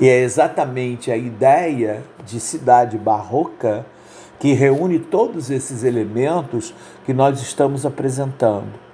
E 0.00 0.08
é 0.08 0.20
exatamente 0.20 1.10
a 1.10 1.16
ideia 1.16 2.02
de 2.24 2.40
cidade 2.40 2.96
barroca 2.96 3.84
que 4.38 4.52
reúne 4.52 4.98
todos 4.98 5.50
esses 5.50 5.82
elementos 5.82 6.74
que 7.04 7.12
nós 7.12 7.40
estamos 7.40 7.86
apresentando 7.86 8.86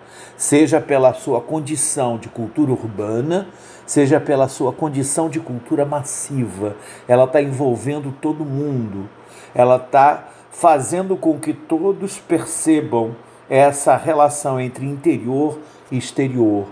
seja 0.43 0.81
pela 0.81 1.15
sua 1.15 1.41
condição 1.41 2.19
de 2.19 2.29
cultura 2.29 2.73
urbana, 2.73 3.47
seja 3.87 4.19
pela 4.19 4.49
sua 4.49 4.73
condição 4.73 5.29
de 5.29 5.39
cultura 5.39 5.85
massiva. 5.85 6.75
Ela 7.07 7.25
está 7.25 7.41
envolvendo 7.41 8.13
todo 8.21 8.45
mundo, 8.45 9.09
ela 9.55 9.77
está 9.77 10.29
fazendo 10.51 11.17
com 11.17 11.39
que 11.39 11.53
todos 11.53 12.19
percebam 12.19 13.15
essa 13.53 13.99
relação 13.99 14.59
entre 14.59 14.87
interior 14.87 15.59
e 15.91 15.99
exterior. 15.99 16.65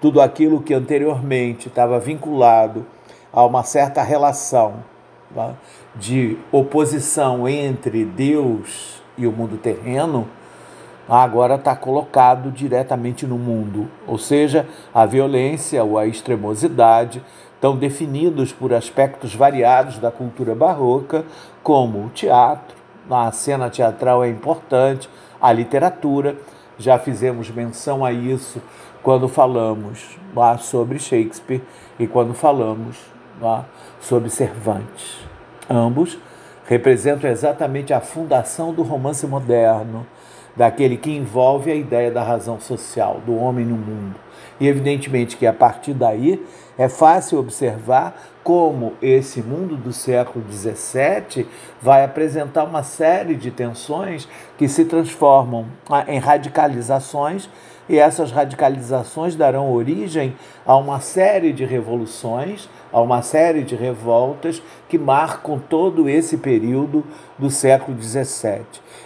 Tudo 0.00 0.18
aquilo 0.18 0.62
que 0.62 0.72
anteriormente 0.72 1.68
estava 1.68 2.00
vinculado 2.00 2.86
a 3.30 3.44
uma 3.44 3.62
certa 3.62 4.02
relação 4.02 4.76
tá? 5.34 5.52
de 5.94 6.38
oposição 6.50 7.46
entre 7.46 8.06
Deus 8.06 9.02
e 9.18 9.26
o 9.26 9.30
mundo 9.30 9.58
terreno 9.58 10.26
agora 11.06 11.56
está 11.56 11.76
colocado 11.76 12.50
diretamente 12.50 13.26
no 13.26 13.36
mundo, 13.36 13.90
ou 14.06 14.16
seja, 14.16 14.66
a 14.94 15.04
violência 15.04 15.84
ou 15.84 15.98
a 15.98 16.06
extremosidade 16.06 17.22
estão 17.54 17.76
definidos 17.76 18.54
por 18.54 18.72
aspectos 18.72 19.34
variados 19.34 19.98
da 19.98 20.10
cultura 20.10 20.54
barroca, 20.54 21.26
como 21.62 22.06
o 22.06 22.08
teatro, 22.08 22.74
a 23.10 23.30
cena 23.32 23.68
teatral 23.68 24.24
é 24.24 24.30
importante, 24.30 25.10
a 25.42 25.52
literatura, 25.52 26.36
já 26.78 27.00
fizemos 27.00 27.50
menção 27.50 28.04
a 28.04 28.12
isso 28.12 28.62
quando 29.02 29.28
falamos 29.28 30.16
lá 30.34 30.56
sobre 30.56 31.00
Shakespeare 31.00 31.60
e 31.98 32.06
quando 32.06 32.32
falamos 32.32 32.96
lá 33.40 33.66
sobre 34.00 34.30
Cervantes. 34.30 35.18
Ambos 35.68 36.16
representam 36.66 37.28
exatamente 37.28 37.92
a 37.92 38.00
fundação 38.00 38.72
do 38.72 38.82
romance 38.82 39.26
moderno, 39.26 40.06
daquele 40.54 40.96
que 40.96 41.10
envolve 41.10 41.72
a 41.72 41.74
ideia 41.74 42.10
da 42.10 42.22
razão 42.22 42.60
social, 42.60 43.20
do 43.26 43.36
homem 43.36 43.64
no 43.64 43.76
mundo. 43.76 44.14
E 44.60 44.68
evidentemente 44.68 45.36
que 45.36 45.46
a 45.46 45.52
partir 45.52 45.94
daí 45.94 46.44
é 46.78 46.88
fácil 46.88 47.38
observar 47.38 48.14
como 48.42 48.94
esse 49.00 49.42
mundo 49.42 49.76
do 49.76 49.92
século 49.92 50.44
XVII 50.50 51.46
vai 51.80 52.04
apresentar 52.04 52.64
uma 52.64 52.82
série 52.82 53.34
de 53.34 53.50
tensões 53.50 54.28
que 54.58 54.68
se 54.68 54.84
transformam 54.84 55.66
ah, 55.88 56.04
em 56.08 56.18
radicalizações 56.18 57.48
e 57.88 57.98
essas 57.98 58.30
radicalizações 58.30 59.34
darão 59.34 59.72
origem 59.72 60.36
a 60.64 60.76
uma 60.76 61.00
série 61.00 61.52
de 61.52 61.64
revoluções, 61.64 62.68
a 62.92 63.00
uma 63.00 63.22
série 63.22 63.62
de 63.62 63.74
revoltas 63.74 64.62
que 64.88 64.98
marcam 64.98 65.58
todo 65.58 66.08
esse 66.08 66.36
período 66.36 67.04
do 67.38 67.50
século 67.50 68.00
XVII. 68.00 68.62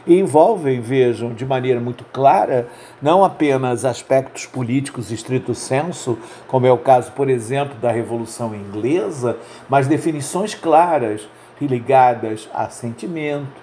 E 0.07 0.19
envolvem, 0.19 0.81
vejam, 0.81 1.33
de 1.33 1.45
maneira 1.45 1.81
muito 1.81 2.05
clara, 2.13 2.69
não 3.01 3.25
apenas 3.25 3.85
aspectos 3.85 4.47
políticos 4.47 5.11
estrito 5.11 5.55
senso, 5.55 6.19
como 6.47 6.67
é 6.67 6.73
o 6.73 6.79
caso, 6.79 7.13
por 7.13 7.29
exemplo, 7.29 7.77
da 7.79 7.91
Revolução 7.91 8.55
Inglesa, 8.55 9.37
mas 9.69 9.89
definições 9.89 10.55
claras 10.55 11.27
ligadas 11.61 12.49
a 12.53 12.69
sentimento, 12.69 13.61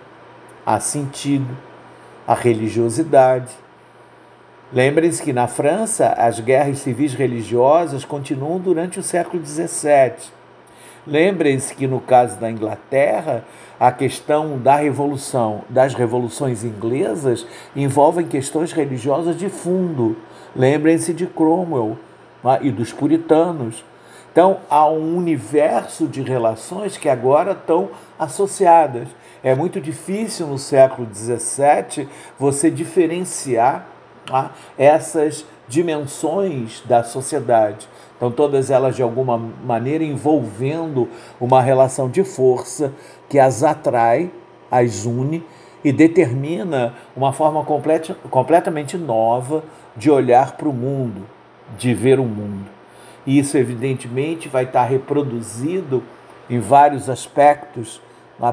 a 0.65 0.79
sentido, 0.79 1.55
a 2.25 2.34
religiosidade. 2.34 3.62
Lembrem-se 4.73 5.21
que 5.21 5.31
na 5.31 5.47
França 5.47 6.15
as 6.17 6.39
guerras 6.39 6.79
civis 6.79 7.13
religiosas 7.13 8.03
continuam 8.03 8.57
durante 8.57 8.99
o 8.99 9.03
século 9.03 9.45
XVII. 9.45 10.31
Lembrem-se 11.05 11.75
que 11.75 11.85
no 11.85 11.99
caso 11.99 12.39
da 12.39 12.49
Inglaterra 12.49 13.43
a 13.79 13.91
questão 13.91 14.57
da 14.57 14.77
revolução, 14.77 15.61
das 15.69 15.93
revoluções 15.93 16.63
inglesas 16.63 17.45
envolvem 17.75 18.25
questões 18.25 18.71
religiosas 18.71 19.37
de 19.37 19.47
fundo. 19.47 20.17
Lembrem-se 20.55 21.13
de 21.13 21.27
Cromwell 21.27 21.95
né, 22.43 22.57
e 22.63 22.71
dos 22.71 22.91
puritanos. 22.91 23.85
Então, 24.31 24.61
há 24.67 24.89
um 24.89 25.15
universo 25.15 26.07
de 26.07 26.23
relações 26.23 26.97
que 26.97 27.07
agora 27.07 27.51
estão 27.51 27.91
associadas. 28.17 29.07
É 29.43 29.53
muito 29.53 29.79
difícil 29.79 30.47
no 30.47 30.57
século 30.57 31.07
XVII 31.13 32.09
você 32.39 32.71
diferenciar 32.71 33.92
tá, 34.25 34.51
essas 34.77 35.45
dimensões 35.67 36.81
da 36.85 37.03
sociedade. 37.03 37.87
Então, 38.15 38.31
todas 38.31 38.69
elas, 38.69 38.95
de 38.95 39.03
alguma 39.03 39.37
maneira, 39.37 40.03
envolvendo 40.03 41.09
uma 41.39 41.61
relação 41.61 42.09
de 42.09 42.23
força 42.23 42.93
que 43.29 43.39
as 43.39 43.63
atrai, 43.63 44.31
as 44.69 45.05
une 45.05 45.43
e 45.83 45.91
determina 45.91 46.93
uma 47.15 47.33
forma 47.33 47.63
completa, 47.63 48.15
completamente 48.29 48.97
nova 48.97 49.63
de 49.95 50.09
olhar 50.09 50.53
para 50.53 50.69
o 50.69 50.73
mundo, 50.73 51.27
de 51.77 51.93
ver 51.93 52.19
o 52.19 52.23
mundo. 52.23 52.65
E 53.25 53.37
isso, 53.37 53.57
evidentemente, 53.57 54.47
vai 54.47 54.63
estar 54.63 54.83
reproduzido 54.83 56.03
em 56.49 56.59
vários 56.59 57.09
aspectos, 57.09 58.01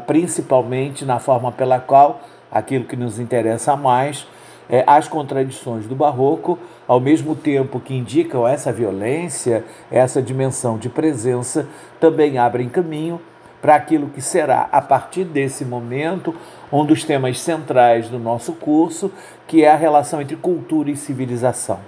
principalmente 0.07 1.05
na 1.05 1.19
forma 1.19 1.51
pela 1.53 1.79
qual 1.81 2.21
aquilo 2.51 2.85
que 2.85 2.97
nos 2.97 3.19
interessa 3.19 3.77
mais 3.77 4.27
é, 4.71 4.85
as 4.87 5.09
contradições 5.09 5.87
do 5.87 5.95
barroco, 5.95 6.59
ao 6.87 7.01
mesmo 7.01 7.35
tempo 7.35 7.81
que 7.81 7.95
indicam 7.95 8.47
essa 8.47 8.73
violência, 8.73 9.65
essa 9.91 10.23
dimensão 10.23 10.79
de 10.79 10.89
presença, 10.89 11.67
também 11.99 12.39
abrem 12.39 12.69
caminho 12.69 13.21
para 13.61 13.75
aquilo 13.75 14.09
que 14.09 14.23
será, 14.23 14.69
a 14.73 14.81
partir 14.81 15.25
desse 15.25 15.65
momento, 15.65 16.35
um 16.73 16.85
dos 16.85 17.05
temas 17.05 17.39
centrais 17.41 18.09
do 18.09 18.19
nosso 18.19 18.55
curso, 18.55 19.13
que 19.47 19.65
é 19.65 19.71
a 19.71 19.77
relação 19.77 20.23
entre 20.23 20.37
cultura 20.37 20.91
e 20.91 20.97
civilização. 20.97 21.81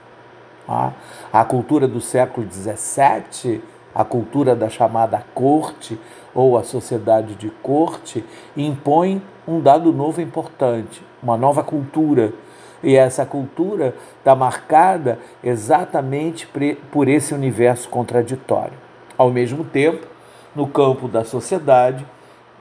Tá? 0.66 0.92
A 1.32 1.44
cultura 1.44 1.88
do 1.88 2.00
século 2.00 2.46
XVII, 2.50 3.62
a 3.94 4.04
cultura 4.04 4.54
da 4.54 4.68
chamada 4.68 5.24
corte 5.34 5.98
ou 6.34 6.58
a 6.58 6.62
sociedade 6.62 7.34
de 7.34 7.50
corte, 7.62 8.24
impõe 8.56 9.22
um 9.46 9.60
dado 9.60 9.92
novo 9.92 10.20
importante, 10.20 11.02
uma 11.22 11.36
nova 11.36 11.62
cultura. 11.62 12.32
E 12.82 12.96
essa 12.96 13.24
cultura 13.24 13.94
está 14.18 14.34
marcada 14.34 15.18
exatamente 15.42 16.48
por 16.90 17.08
esse 17.08 17.32
universo 17.32 17.88
contraditório. 17.88 18.74
Ao 19.16 19.30
mesmo 19.30 19.64
tempo, 19.64 20.06
no 20.54 20.66
campo 20.66 21.06
da 21.06 21.24
sociedade, 21.24 22.04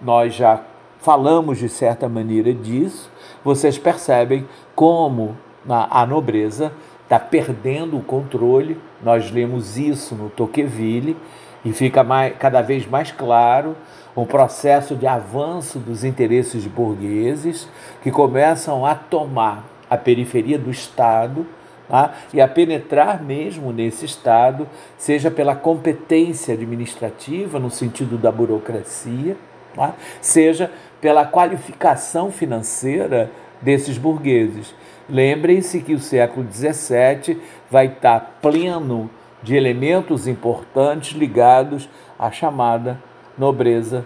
nós 0.01 0.33
já 0.33 0.61
falamos 0.99 1.57
de 1.57 1.67
certa 1.67 2.07
maneira 2.07 2.53
disso, 2.53 3.11
vocês 3.43 3.77
percebem 3.77 4.47
como 4.75 5.35
a 5.67 6.05
nobreza 6.05 6.71
está 7.03 7.19
perdendo 7.19 7.97
o 7.97 8.03
controle. 8.03 8.79
Nós 9.03 9.31
lemos 9.31 9.77
isso 9.77 10.15
no 10.15 10.29
Tocqueville 10.29 11.17
e 11.65 11.73
fica 11.73 12.03
mais, 12.03 12.35
cada 12.37 12.61
vez 12.61 12.87
mais 12.87 13.11
claro 13.11 13.75
um 14.15 14.25
processo 14.25 14.95
de 14.95 15.07
avanço 15.07 15.79
dos 15.79 16.03
interesses 16.03 16.65
burgueses 16.67 17.67
que 18.03 18.11
começam 18.11 18.85
a 18.85 18.93
tomar 18.95 19.70
a 19.91 19.97
periferia 19.97 20.57
do 20.57 20.71
Estado 20.71 21.45
tá? 21.89 22.13
e 22.33 22.39
a 22.39 22.47
penetrar 22.47 23.21
mesmo 23.21 23.73
nesse 23.73 24.05
Estado, 24.05 24.65
seja 24.97 25.29
pela 25.29 25.53
competência 25.53 26.53
administrativa, 26.53 27.59
no 27.59 27.69
sentido 27.69 28.17
da 28.17 28.31
burocracia, 28.31 29.35
tá? 29.75 29.93
seja 30.21 30.71
pela 31.01 31.25
qualificação 31.25 32.31
financeira 32.31 33.29
desses 33.61 33.97
burgueses. 33.97 34.73
Lembrem-se 35.09 35.81
que 35.81 35.93
o 35.93 35.99
século 35.99 36.47
XVII 36.49 37.41
vai 37.69 37.87
estar 37.87 38.37
pleno 38.41 39.09
de 39.43 39.57
elementos 39.57 40.25
importantes 40.25 41.17
ligados 41.17 41.89
à 42.17 42.31
chamada 42.31 42.97
nobreza 43.37 44.05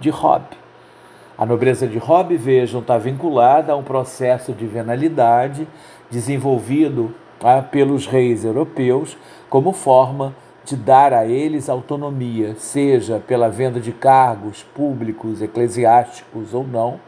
de 0.00 0.10
Hobbes. 0.10 0.63
A 1.36 1.44
nobreza 1.44 1.88
de 1.88 1.98
Hobbes, 1.98 2.40
vejam, 2.40 2.80
está 2.80 2.96
vinculada 2.96 3.72
a 3.72 3.76
um 3.76 3.82
processo 3.82 4.52
de 4.52 4.66
venalidade 4.66 5.66
desenvolvido 6.08 7.12
tá, 7.40 7.60
pelos 7.60 8.06
reis 8.06 8.44
europeus 8.44 9.18
como 9.50 9.72
forma 9.72 10.32
de 10.64 10.76
dar 10.76 11.12
a 11.12 11.26
eles 11.26 11.68
autonomia, 11.68 12.54
seja 12.56 13.20
pela 13.26 13.48
venda 13.48 13.80
de 13.80 13.90
cargos 13.90 14.62
públicos, 14.62 15.42
eclesiásticos 15.42 16.54
ou 16.54 16.64
não, 16.64 17.00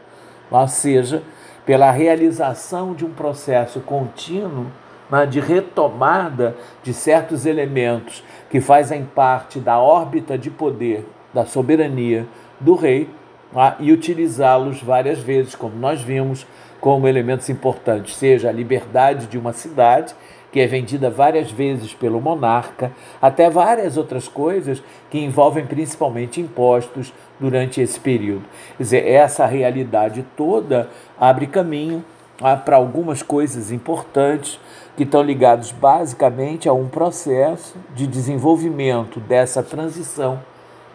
mas 0.51 0.71
seja 0.71 1.23
pela 1.65 1.89
realização 1.89 2.93
de 2.93 3.05
um 3.05 3.11
processo 3.11 3.79
contínuo 3.79 4.67
né, 5.09 5.25
de 5.25 5.39
retomada 5.39 6.55
de 6.83 6.93
certos 6.93 7.45
elementos 7.45 8.23
que 8.49 8.59
fazem 8.59 9.05
parte 9.05 9.57
da 9.57 9.79
órbita 9.79 10.37
de 10.37 10.49
poder, 10.49 11.07
da 11.33 11.45
soberania 11.45 12.27
do 12.59 12.75
rei, 12.75 13.09
né, 13.53 13.75
e 13.79 13.91
utilizá-los 13.91 14.81
várias 14.81 15.19
vezes, 15.19 15.55
como 15.55 15.75
nós 15.75 16.01
vimos, 16.01 16.45
como 16.79 17.07
elementos 17.07 17.49
importantes, 17.49 18.15
seja 18.15 18.49
a 18.49 18.51
liberdade 18.51 19.27
de 19.27 19.37
uma 19.37 19.53
cidade, 19.53 20.13
que 20.51 20.59
é 20.59 20.67
vendida 20.67 21.09
várias 21.09 21.51
vezes 21.51 21.93
pelo 21.93 22.21
monarca, 22.21 22.91
até 23.21 23.49
várias 23.49 23.97
outras 23.97 24.27
coisas 24.27 24.81
que 25.09 25.19
envolvem 25.19 25.65
principalmente 25.65 26.39
impostos 26.39 27.13
durante 27.39 27.81
esse 27.81 27.99
período. 27.99 28.43
Quer 28.77 28.83
dizer, 28.83 29.07
essa 29.07 29.45
realidade 29.45 30.25
toda 30.35 30.89
abre 31.19 31.47
caminho 31.47 32.03
ah, 32.41 32.55
para 32.55 32.77
algumas 32.77 33.21
coisas 33.21 33.71
importantes 33.71 34.59
que 34.95 35.03
estão 35.03 35.21
ligados 35.21 35.71
basicamente 35.71 36.69
a 36.69 36.73
um 36.73 36.87
processo 36.87 37.75
de 37.93 38.07
desenvolvimento 38.07 39.19
dessa 39.19 39.61
transição 39.61 40.39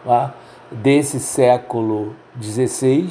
ah, 0.05 0.31
desse 0.81 1.19
século 1.19 2.15
XVI, 2.41 3.09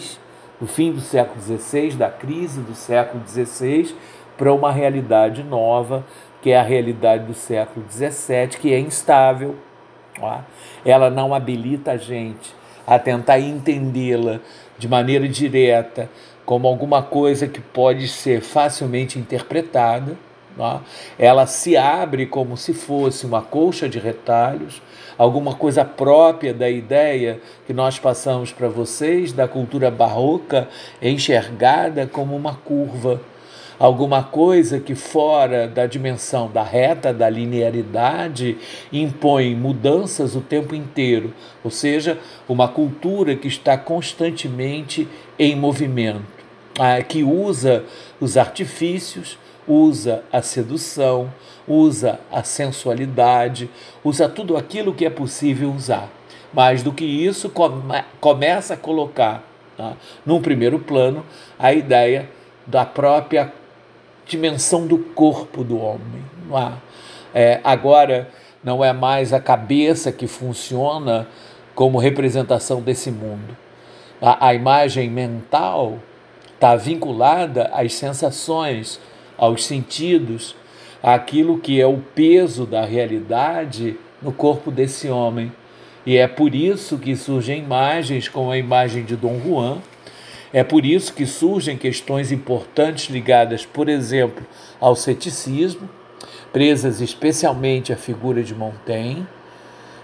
do 0.61 0.67
fim 0.67 0.93
do 0.93 1.01
século 1.01 1.41
XVI, 1.41 1.93
da 1.93 2.09
crise 2.09 2.61
do 2.61 2.75
século 2.75 3.23
XVI, 3.27 3.95
para 4.37 4.53
uma 4.53 4.73
realidade 4.73 5.43
nova, 5.43 6.05
que 6.41 6.51
é 6.51 6.59
a 6.59 6.63
realidade 6.63 7.25
do 7.25 7.35
século 7.35 7.85
XVII, 7.91 8.59
que 8.61 8.73
é 8.73 8.79
instável. 8.79 9.57
Ela 10.85 11.11
não 11.11 11.33
habilita 11.35 11.93
a 11.93 11.97
gente 11.97 12.55
a 12.87 12.99
tentar 12.99 13.39
entendê-la 13.39 14.41
de 14.77 14.89
maneira 14.89 15.29
direta 15.29 16.11
como 16.45 16.67
alguma 16.67 17.03
coisa 17.03 17.47
que 17.47 17.61
pode 17.61 18.09
ser 18.09 18.41
facilmente 18.41 19.19
interpretada. 19.19 20.17
Ela 21.19 21.47
se 21.47 21.77
abre 21.77 22.27
como 22.27 22.57
se 22.57 22.75
fosse 22.75 23.25
uma 23.25 23.41
colcha 23.41 23.89
de 23.89 23.99
retalhos, 23.99 24.83
alguma 25.23 25.55
coisa 25.55 25.85
própria 25.85 26.53
da 26.53 26.69
ideia 26.69 27.41
que 27.65 27.73
nós 27.73 27.97
passamos 27.97 28.51
para 28.51 28.67
vocês 28.67 29.33
da 29.33 29.47
cultura 29.47 29.89
barroca, 29.89 30.69
enxergada 31.01 32.09
como 32.09 32.35
uma 32.35 32.57
curva. 32.57 33.21
Alguma 33.79 34.25
coisa 34.25 34.81
que 34.81 34.97
fora 34.97 35.69
da 35.69 35.87
dimensão 35.87 36.51
da 36.51 36.65
reta, 36.65 37.15
da 37.15 37.31
linearidade, 37.31 38.59
impõe 38.93 39.55
mudanças 39.55 40.35
o 40.35 40.41
tempo 40.41 40.75
inteiro, 40.75 41.33
ou 41.63 41.71
seja, 41.71 42.19
uma 42.49 42.67
cultura 42.67 43.37
que 43.37 43.47
está 43.47 43.79
constantemente 43.79 45.07
em 45.39 45.55
movimento, 45.55 46.23
que 47.09 47.23
usa 47.23 47.85
os 48.21 48.37
artifícios, 48.37 49.39
usa 49.67 50.23
a 50.33 50.43
sedução, 50.43 51.33
usa 51.67 52.19
a 52.31 52.43
sensualidade, 52.43 53.71
usa 54.05 54.29
tudo 54.29 54.57
aquilo 54.57 54.95
que 54.95 55.05
é 55.05 55.11
possível 55.11 55.73
usar. 55.73 56.09
Mais 56.53 56.83
do 56.83 56.93
que 56.93 57.05
isso, 57.05 57.49
come, 57.49 58.05
começa 58.21 58.75
a 58.75 58.77
colocar 58.77 59.43
tá, 59.77 59.95
num 60.25 60.43
primeiro 60.43 60.79
plano 60.79 61.25
a 61.59 61.73
ideia 61.73 62.29
da 62.67 62.85
própria 62.85 63.53
dimensão 64.27 64.87
do 64.87 64.99
corpo 64.99 65.65
do 65.65 65.79
homem. 65.79 66.23
Há. 66.53 66.77
É, 67.35 67.61
agora 67.65 68.29
não 68.63 68.85
é 68.85 68.93
mais 68.93 69.33
a 69.33 69.41
cabeça 69.41 70.13
que 70.13 70.27
funciona 70.27 71.27
como 71.75 71.99
representação 71.99 72.81
desse 72.81 73.11
mundo. 73.11 73.57
A, 74.21 74.49
a 74.49 74.55
imagem 74.55 75.11
mental 75.11 75.99
está 76.55 76.77
vinculada 76.77 77.71
às 77.73 77.95
sensações, 77.95 79.01
aos 79.43 79.65
sentidos, 79.65 80.55
àquilo 81.03 81.59
que 81.59 81.81
é 81.81 81.87
o 81.87 81.99
peso 81.99 82.65
da 82.65 82.85
realidade 82.85 83.97
no 84.23 84.31
corpo 84.31 84.71
desse 84.71 85.09
homem. 85.09 85.51
E 86.07 86.17
é 86.17 86.29
por 86.29 86.55
isso 86.55 86.97
que 86.97 87.17
surgem 87.17 87.59
imagens 87.59 88.29
como 88.29 88.53
a 88.53 88.57
imagem 88.57 89.05
de 89.05 89.17
Dom 89.17 89.41
Juan, 89.41 89.79
é 90.53 90.63
por 90.63 90.87
isso 90.87 91.13
que 91.13 91.27
surgem 91.27 91.77
questões 91.77 92.31
importantes 92.31 93.11
ligadas, 93.11 93.67
por 93.67 93.89
exemplo, 93.89 94.47
ao 94.79 94.95
ceticismo, 94.95 95.91
presas 96.53 97.01
especialmente 97.01 97.93
à 97.93 97.97
figura 97.97 98.45
de 98.45 98.55
Montaigne, 98.55 99.27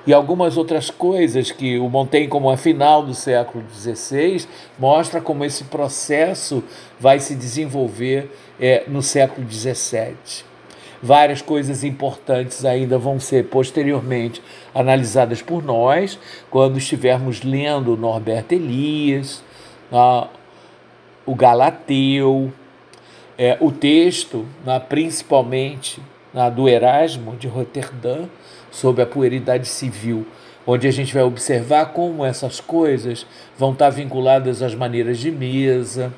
e 0.09 0.15
algumas 0.15 0.57
outras 0.57 0.89
coisas 0.89 1.53
que 1.53 1.79
o 1.79 1.87
Montaigne, 1.87 2.29
como 2.29 2.49
a 2.49 2.57
final 2.57 3.03
do 3.03 3.13
século 3.13 3.63
XVI, 3.71 4.47
mostra 4.79 5.21
como 5.21 5.45
esse 5.45 5.65
processo 5.65 6.65
vai 6.99 7.21
se 7.21 7.35
desenvolver 7.35 8.35
é, 8.59 8.85
no 8.89 9.03
século 9.03 9.47
XVII. 9.47 10.47
Várias 11.03 11.43
coisas 11.43 11.85
importantes 11.85 12.65
ainda 12.65 12.97
vão 12.97 13.21
ser 13.21 13.49
posteriormente 13.49 14.43
analisadas 14.75 15.43
por 15.43 15.63
nós 15.63 16.19
quando 16.49 16.79
estivermos 16.79 17.43
lendo 17.43 17.95
Norberto 17.95 18.55
Elias, 18.55 19.45
o 21.27 21.35
Galateu, 21.35 22.51
é, 23.37 23.59
o 23.61 23.71
texto, 23.71 24.47
principalmente 24.89 26.01
do 26.57 26.67
Erasmo 26.67 27.37
de 27.37 27.47
Roterdã, 27.47 28.25
sobre 28.71 29.03
a 29.03 29.07
puerilidade 29.07 29.67
civil, 29.67 30.27
onde 30.67 30.87
a 30.87 30.91
gente 30.91 31.15
vai 31.15 31.23
observar 31.23 31.93
como 31.93 32.25
essas 32.25 32.61
coisas 32.61 33.27
vão 33.57 33.73
estar 33.73 33.91
vinculadas 33.91 34.63
às 34.63 34.75
maneiras 34.75 35.19
de 35.19 35.31
mesa, 35.31 36.13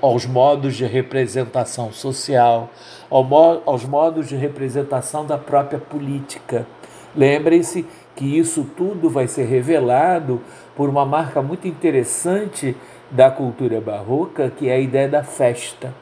aos 0.00 0.24
modos 0.26 0.76
de 0.76 0.84
representação 0.86 1.92
social, 1.92 2.70
aos 3.10 3.84
modos 3.84 4.28
de 4.28 4.36
representação 4.36 5.26
da 5.26 5.36
própria 5.36 5.78
política. 5.78 6.66
Lembrem-se 7.14 7.84
que 8.14 8.38
isso 8.38 8.66
tudo 8.76 9.10
vai 9.10 9.26
ser 9.26 9.44
revelado 9.44 10.40
por 10.76 10.88
uma 10.88 11.04
marca 11.04 11.42
muito 11.42 11.66
interessante 11.66 12.76
da 13.10 13.30
cultura 13.30 13.80
barroca, 13.80 14.52
que 14.56 14.68
é 14.68 14.74
a 14.74 14.78
ideia 14.78 15.08
da 15.08 15.24
festa. 15.24 15.92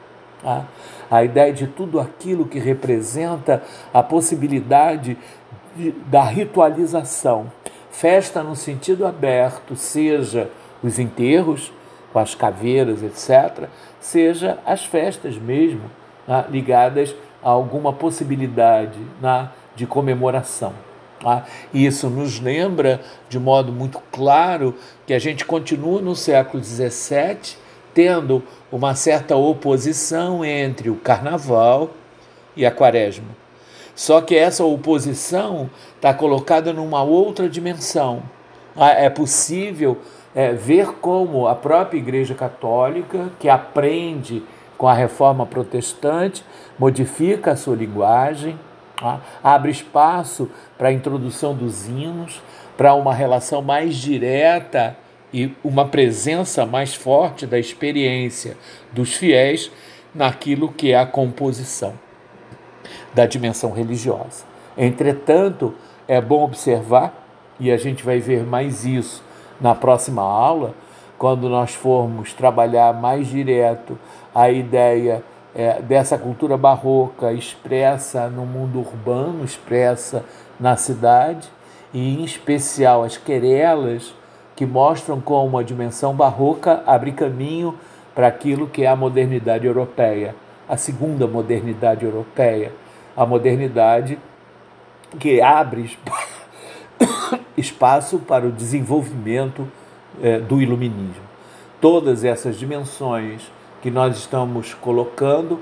Tá? 0.41 0.65
A 1.09 1.23
ideia 1.23 1.51
de 1.51 1.65
tudo 1.67 1.99
aquilo 1.99 2.45
que 2.45 2.59
representa 2.59 3.63
a 3.93 4.03
possibilidade 4.03 5.15
de, 5.15 5.17
da 6.05 6.23
ritualização. 6.23 7.51
Festa 7.91 8.43
no 8.43 8.55
sentido 8.55 9.05
aberto, 9.05 9.75
seja 9.75 10.49
os 10.83 10.99
enterros, 10.99 11.71
com 12.13 12.19
as 12.19 12.33
caveiras, 12.33 13.03
etc., 13.03 13.67
seja 13.99 14.57
as 14.65 14.85
festas 14.85 15.37
mesmo, 15.37 15.81
né, 16.27 16.45
ligadas 16.49 17.15
a 17.43 17.49
alguma 17.49 17.93
possibilidade 17.93 18.99
né, 19.21 19.49
de 19.75 19.85
comemoração. 19.85 20.73
Tá? 21.21 21.45
Isso 21.73 22.09
nos 22.09 22.39
lembra 22.39 23.01
de 23.27 23.37
modo 23.37 23.71
muito 23.71 23.99
claro 24.11 24.75
que 25.05 25.13
a 25.13 25.19
gente 25.19 25.45
continua 25.45 26.01
no 26.01 26.15
século 26.15 26.63
XVII 26.63 27.57
tendo 27.93 28.43
uma 28.71 28.95
certa 28.95 29.35
oposição 29.35 30.45
entre 30.45 30.89
o 30.89 30.95
carnaval 30.95 31.89
e 32.55 32.65
a 32.65 32.71
quaresma. 32.71 33.27
Só 33.99 34.21
que 34.21 34.33
essa 34.33 34.63
oposição 34.63 35.69
está 35.97 36.13
colocada 36.13 36.71
numa 36.71 37.03
outra 37.03 37.49
dimensão. 37.49 38.23
Ah, 38.73 38.91
é 38.91 39.09
possível 39.09 39.97
é, 40.33 40.53
ver 40.53 40.93
como 41.01 41.49
a 41.49 41.53
própria 41.53 41.99
Igreja 41.99 42.33
Católica, 42.33 43.29
que 43.41 43.49
aprende 43.49 44.41
com 44.77 44.87
a 44.87 44.93
reforma 44.93 45.45
protestante, 45.45 46.45
modifica 46.79 47.51
a 47.51 47.55
sua 47.57 47.75
linguagem, 47.75 48.57
tá? 48.97 49.19
abre 49.43 49.69
espaço 49.69 50.49
para 50.77 50.87
a 50.87 50.93
introdução 50.93 51.53
dos 51.53 51.85
hinos, 51.85 52.41
para 52.77 52.93
uma 52.93 53.13
relação 53.13 53.61
mais 53.61 53.97
direta 53.97 54.95
e 55.33 55.53
uma 55.61 55.85
presença 55.85 56.65
mais 56.65 56.95
forte 56.95 57.45
da 57.45 57.59
experiência 57.59 58.55
dos 58.93 59.13
fiéis 59.13 59.69
naquilo 60.15 60.71
que 60.71 60.93
é 60.93 60.97
a 60.97 61.05
composição 61.05 61.95
da 63.13 63.25
dimensão 63.25 63.71
religiosa. 63.71 64.43
Entretanto, 64.77 65.73
é 66.07 66.19
bom 66.21 66.43
observar, 66.43 67.13
e 67.59 67.71
a 67.71 67.77
gente 67.77 68.03
vai 68.03 68.19
ver 68.19 68.45
mais 68.45 68.85
isso 68.85 69.23
na 69.59 69.75
próxima 69.75 70.21
aula, 70.21 70.73
quando 71.17 71.49
nós 71.49 71.73
formos 71.73 72.33
trabalhar 72.33 72.93
mais 72.93 73.27
direto 73.27 73.97
a 74.33 74.49
ideia 74.49 75.21
é, 75.53 75.81
dessa 75.81 76.17
cultura 76.17 76.55
barroca 76.55 77.33
expressa 77.33 78.29
no 78.29 78.45
mundo 78.45 78.79
urbano, 78.79 79.43
expressa 79.43 80.23
na 80.59 80.75
cidade, 80.77 81.49
e 81.93 82.15
em 82.15 82.23
especial 82.23 83.03
as 83.03 83.17
querelas 83.17 84.13
que 84.55 84.65
mostram 84.65 85.19
como 85.19 85.57
a 85.57 85.63
dimensão 85.63 86.13
barroca 86.13 86.83
abre 86.85 87.11
caminho 87.11 87.75
para 88.13 88.27
aquilo 88.27 88.67
que 88.67 88.83
é 88.83 88.87
a 88.87 88.95
modernidade 88.95 89.65
europeia, 89.65 90.35
a 90.67 90.77
segunda 90.77 91.25
modernidade 91.25 92.05
europeia, 92.05 92.71
a 93.19 93.25
modernidade 93.25 94.17
que 95.19 95.41
abre 95.41 95.97
espaço 97.57 98.19
para 98.19 98.47
o 98.47 98.51
desenvolvimento 98.51 99.67
eh, 100.23 100.39
do 100.39 100.61
iluminismo. 100.61 101.27
Todas 101.81 102.23
essas 102.23 102.57
dimensões 102.57 103.51
que 103.81 103.91
nós 103.91 104.17
estamos 104.17 104.73
colocando 104.73 105.59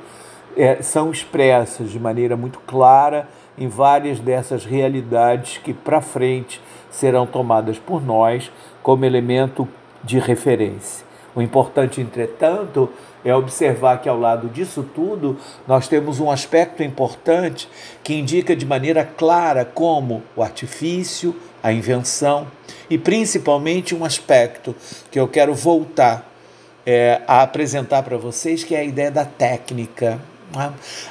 eh, 0.55 0.83
são 0.83 1.09
expressas 1.09 1.89
de 1.89 1.99
maneira 1.99 2.37
muito 2.37 2.59
clara 2.59 3.27
em 3.57 3.67
várias 3.67 4.19
dessas 4.19 4.63
realidades 4.63 5.57
que 5.57 5.73
para 5.73 5.99
frente 5.99 6.61
serão 6.91 7.25
tomadas 7.25 7.79
por 7.79 8.05
nós 8.05 8.51
como 8.83 9.03
elemento 9.03 9.67
de 10.03 10.19
referência. 10.19 11.03
O 11.35 11.41
importante, 11.41 12.01
entretanto, 12.01 12.87
é 13.29 13.35
observar 13.35 14.01
que 14.01 14.07
ao 14.07 14.17
lado 14.17 14.47
disso 14.47 14.87
tudo, 14.95 15.37
nós 15.67 15.85
temos 15.85 16.21
um 16.21 16.31
aspecto 16.31 16.81
importante 16.81 17.67
que 18.01 18.13
indica 18.13 18.55
de 18.55 18.65
maneira 18.65 19.03
clara 19.03 19.65
como 19.65 20.23
o 20.33 20.41
artifício, 20.41 21.35
a 21.61 21.73
invenção 21.73 22.47
e 22.89 22.97
principalmente 22.97 23.93
um 23.93 24.05
aspecto 24.05 24.73
que 25.11 25.19
eu 25.19 25.27
quero 25.27 25.53
voltar 25.53 26.31
é, 26.85 27.21
a 27.27 27.41
apresentar 27.41 28.01
para 28.03 28.17
vocês, 28.17 28.63
que 28.63 28.73
é 28.73 28.79
a 28.79 28.83
ideia 28.85 29.11
da 29.11 29.25
técnica. 29.25 30.21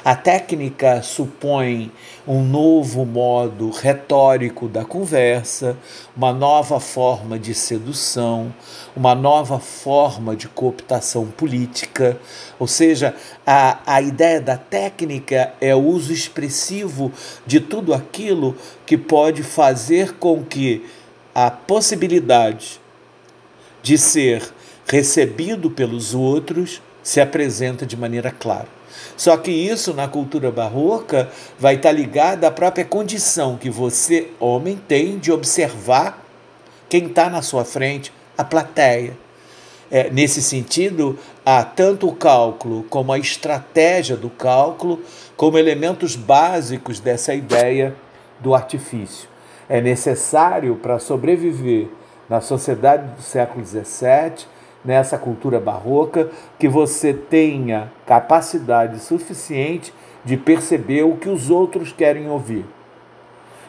A 0.03 0.15
técnica 0.15 1.03
supõe 1.03 1.91
um 2.27 2.43
novo 2.43 3.05
modo 3.05 3.69
retórico 3.69 4.67
da 4.67 4.83
conversa, 4.83 5.77
uma 6.15 6.33
nova 6.33 6.79
forma 6.79 7.37
de 7.37 7.53
sedução, 7.53 8.51
uma 8.95 9.13
nova 9.13 9.59
forma 9.59 10.35
de 10.35 10.47
cooptação 10.47 11.27
política. 11.27 12.19
Ou 12.57 12.67
seja, 12.67 13.15
a, 13.45 13.79
a 13.85 14.01
ideia 14.01 14.41
da 14.41 14.57
técnica 14.57 15.53
é 15.61 15.75
o 15.75 15.83
uso 15.83 16.11
expressivo 16.11 17.11
de 17.45 17.59
tudo 17.59 17.93
aquilo 17.93 18.57
que 18.87 18.97
pode 18.97 19.43
fazer 19.43 20.13
com 20.13 20.43
que 20.43 20.83
a 21.33 21.51
possibilidade 21.51 22.81
de 23.83 23.99
ser 23.99 24.41
recebido 24.87 25.69
pelos 25.69 26.15
outros 26.15 26.81
se 27.03 27.21
apresenta 27.21 27.85
de 27.85 27.95
maneira 27.95 28.31
clara. 28.31 28.76
Só 29.15 29.35
que 29.37 29.51
isso 29.51 29.93
na 29.93 30.07
cultura 30.07 30.51
barroca 30.51 31.29
vai 31.57 31.75
estar 31.75 31.91
ligado 31.91 32.43
à 32.45 32.51
própria 32.51 32.85
condição 32.85 33.57
que 33.57 33.69
você, 33.69 34.29
homem, 34.39 34.79
tem 34.87 35.17
de 35.17 35.31
observar 35.31 36.23
quem 36.89 37.07
está 37.07 37.29
na 37.29 37.41
sua 37.41 37.65
frente, 37.65 38.13
a 38.37 38.43
plateia. 38.43 39.17
É, 39.89 40.09
nesse 40.09 40.41
sentido, 40.41 41.17
há 41.45 41.63
tanto 41.63 42.07
o 42.07 42.15
cálculo 42.15 42.83
como 42.89 43.13
a 43.13 43.17
estratégia 43.19 44.17
do 44.17 44.29
cálculo 44.29 45.01
como 45.35 45.57
elementos 45.57 46.15
básicos 46.15 46.99
dessa 46.99 47.33
ideia 47.33 47.95
do 48.39 48.53
artifício. 48.53 49.29
É 49.69 49.81
necessário 49.81 50.75
para 50.75 50.99
sobreviver 50.99 51.87
na 52.29 52.41
sociedade 52.41 53.15
do 53.15 53.21
século 53.21 53.65
XVII 53.65 54.56
nessa 54.87 55.17
cultura 55.17 55.59
barroca, 55.59 56.29
que 56.57 56.69
você 56.69 57.13
tenha 57.13 57.91
capacidade 58.05 58.99
suficiente 58.99 59.93
de 60.23 60.37
perceber 60.37 61.03
o 61.03 61.17
que 61.17 61.27
os 61.27 61.49
outros 61.49 61.91
querem 61.91 62.29
ouvir. 62.29 62.65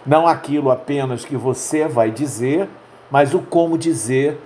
Não 0.06 0.28
aquilo 0.28 0.70
apenas 0.70 1.24
que 1.24 1.36
você 1.36 1.88
vai 1.88 2.12
dizer, 2.12 2.68
mas 3.10 3.34
o 3.34 3.40
como 3.40 3.76
dizer 3.76 4.38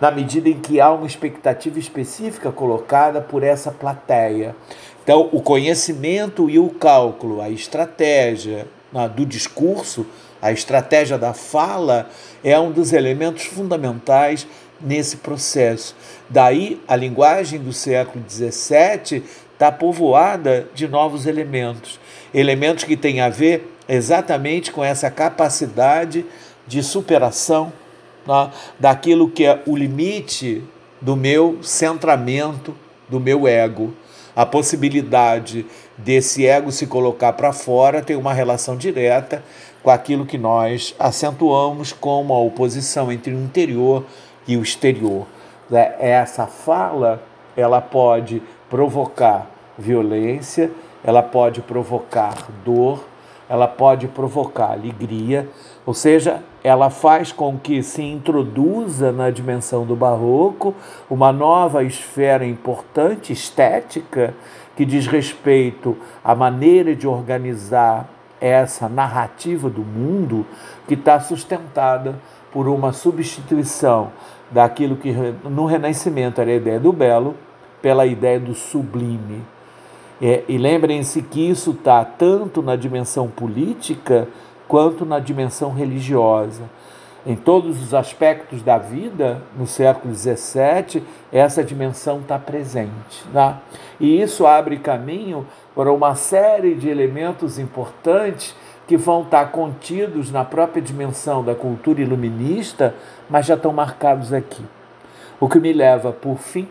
na 0.00 0.10
medida 0.10 0.48
em 0.48 0.58
que 0.58 0.80
há 0.80 0.90
uma 0.90 1.06
expectativa 1.06 1.78
específica 1.78 2.50
colocada 2.50 3.20
por 3.20 3.42
essa 3.42 3.70
plateia. 3.70 4.56
Então, 5.02 5.28
o 5.32 5.42
conhecimento 5.42 6.48
e 6.48 6.58
o 6.58 6.70
cálculo, 6.70 7.42
a 7.42 7.50
estratégia 7.50 8.66
do 9.14 9.26
discurso, 9.26 10.06
a 10.40 10.52
estratégia 10.52 11.16
da 11.18 11.32
fala, 11.32 12.08
é 12.42 12.58
um 12.58 12.70
dos 12.70 12.92
elementos 12.92 13.44
fundamentais 13.46 14.46
nesse 14.80 15.18
processo. 15.18 15.94
Daí, 16.28 16.80
a 16.86 16.96
linguagem 16.96 17.58
do 17.60 17.72
século 17.72 18.24
XVII 18.28 19.22
está 19.52 19.72
povoada 19.72 20.68
de 20.74 20.86
novos 20.86 21.26
elementos, 21.26 21.98
elementos 22.34 22.84
que 22.84 22.96
têm 22.96 23.20
a 23.20 23.28
ver 23.28 23.72
exatamente 23.88 24.70
com 24.70 24.84
essa 24.84 25.10
capacidade 25.10 26.24
de 26.66 26.82
superação 26.82 27.72
né, 28.26 28.50
daquilo 28.78 29.30
que 29.30 29.46
é 29.46 29.62
o 29.66 29.76
limite 29.76 30.62
do 31.00 31.16
meu 31.16 31.58
centramento, 31.62 32.74
do 33.08 33.20
meu 33.20 33.46
ego. 33.46 33.94
A 34.34 34.44
possibilidade 34.44 35.64
desse 35.96 36.46
ego 36.46 36.70
se 36.70 36.86
colocar 36.86 37.32
para 37.32 37.52
fora 37.52 38.02
tem 38.02 38.16
uma 38.16 38.34
relação 38.34 38.76
direta 38.76 39.42
com 39.82 39.90
aquilo 39.90 40.26
que 40.26 40.36
nós 40.36 40.94
acentuamos 40.98 41.92
como 41.92 42.34
a 42.34 42.40
oposição 42.40 43.10
entre 43.10 43.32
o 43.32 43.38
interior 43.38 44.04
e 44.46 44.56
o 44.56 44.62
exterior. 44.62 45.26
Né? 45.68 45.94
Essa 45.98 46.46
fala 46.46 47.22
ela 47.56 47.80
pode 47.80 48.42
provocar 48.68 49.46
violência, 49.78 50.70
ela 51.02 51.22
pode 51.22 51.62
provocar 51.62 52.34
dor, 52.64 53.04
ela 53.48 53.68
pode 53.68 54.08
provocar 54.08 54.72
alegria, 54.72 55.48
ou 55.84 55.94
seja, 55.94 56.42
ela 56.64 56.90
faz 56.90 57.30
com 57.30 57.56
que 57.56 57.82
se 57.82 58.02
introduza 58.02 59.12
na 59.12 59.30
dimensão 59.30 59.86
do 59.86 59.94
barroco 59.94 60.74
uma 61.08 61.32
nova 61.32 61.84
esfera 61.84 62.44
importante, 62.44 63.32
estética, 63.32 64.34
que 64.76 64.84
diz 64.84 65.06
respeito 65.06 65.96
à 66.24 66.34
maneira 66.34 66.94
de 66.94 67.06
organizar 67.06 68.08
essa 68.40 68.88
narrativa 68.88 69.70
do 69.70 69.80
mundo 69.80 70.44
que 70.86 70.94
está 70.94 71.18
sustentada 71.20 72.16
por 72.52 72.68
uma 72.68 72.92
substituição 72.92 74.10
daquilo 74.50 74.96
que 74.96 75.12
no 75.44 75.66
Renascimento 75.66 76.40
era 76.40 76.50
a 76.50 76.54
ideia 76.54 76.80
do 76.80 76.92
belo 76.92 77.34
pela 77.82 78.06
ideia 78.06 78.38
do 78.38 78.54
sublime. 78.54 79.42
É, 80.20 80.44
e 80.48 80.56
lembrem-se 80.56 81.20
que 81.22 81.48
isso 81.48 81.72
está 81.72 82.04
tanto 82.04 82.62
na 82.62 82.74
dimensão 82.74 83.28
política 83.28 84.26
quanto 84.66 85.04
na 85.04 85.18
dimensão 85.18 85.72
religiosa. 85.72 86.62
Em 87.26 87.34
todos 87.34 87.82
os 87.82 87.92
aspectos 87.92 88.62
da 88.62 88.78
vida, 88.78 89.42
no 89.58 89.66
século 89.66 90.14
XVII, 90.14 91.02
essa 91.32 91.62
dimensão 91.62 92.20
está 92.20 92.38
presente. 92.38 93.24
Tá? 93.32 93.60
E 93.98 94.20
isso 94.22 94.46
abre 94.46 94.78
caminho 94.78 95.44
para 95.74 95.92
uma 95.92 96.14
série 96.14 96.74
de 96.74 96.88
elementos 96.88 97.58
importantes 97.58 98.54
que 98.86 98.96
vão 98.96 99.22
estar 99.22 99.50
contidos 99.50 100.30
na 100.30 100.44
própria 100.44 100.80
dimensão 100.80 101.42
da 101.42 101.54
cultura 101.54 102.00
iluminista, 102.00 102.94
mas 103.28 103.46
já 103.46 103.54
estão 103.54 103.72
marcados 103.72 104.32
aqui. 104.32 104.64
O 105.40 105.48
que 105.48 105.58
me 105.58 105.72
leva, 105.72 106.12
por 106.12 106.38
fim, 106.38 106.68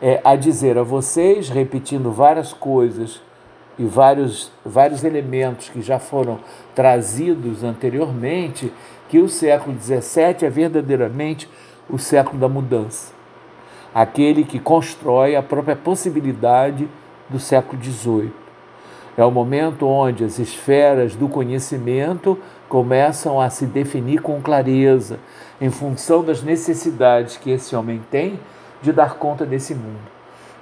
é, 0.00 0.20
a 0.24 0.36
dizer 0.36 0.78
a 0.78 0.82
vocês, 0.82 1.48
repetindo 1.48 2.10
várias 2.10 2.52
coisas 2.52 3.20
e 3.78 3.84
vários, 3.84 4.50
vários 4.64 5.02
elementos 5.04 5.68
que 5.68 5.82
já 5.82 5.98
foram 5.98 6.38
trazidos 6.74 7.64
anteriormente, 7.64 8.72
que 9.08 9.18
o 9.18 9.28
século 9.28 9.76
XVII 9.78 10.46
é 10.46 10.50
verdadeiramente 10.50 11.48
o 11.88 11.98
século 11.98 12.38
da 12.38 12.48
mudança. 12.48 13.12
Aquele 13.94 14.44
que 14.44 14.58
constrói 14.58 15.36
a 15.36 15.42
própria 15.42 15.76
possibilidade 15.76 16.88
do 17.28 17.38
século 17.38 17.82
XVIII. 17.82 18.41
É 19.16 19.24
o 19.24 19.30
momento 19.30 19.86
onde 19.86 20.24
as 20.24 20.38
esferas 20.38 21.14
do 21.14 21.28
conhecimento 21.28 22.38
começam 22.68 23.40
a 23.40 23.50
se 23.50 23.66
definir 23.66 24.22
com 24.22 24.40
clareza, 24.40 25.18
em 25.60 25.70
função 25.70 26.24
das 26.24 26.42
necessidades 26.42 27.36
que 27.36 27.50
esse 27.50 27.76
homem 27.76 28.00
tem 28.10 28.40
de 28.80 28.92
dar 28.92 29.14
conta 29.14 29.44
desse 29.44 29.74
mundo. 29.74 30.12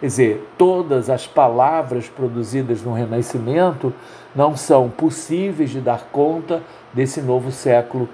Quer 0.01 0.07
dizer, 0.07 0.49
todas 0.59 1.09
as 1.09 1.27
palavras 1.27 2.09
produzidas 2.09 2.83
no 2.83 2.93
Renascimento 2.93 3.93
não 4.35 4.57
são 4.57 4.89
possíveis 4.89 5.71
de 5.71 5.81
dar 5.81 6.09
conta 6.11 6.63
desse 6.93 7.21
novo 7.21 7.53
século 7.53 8.09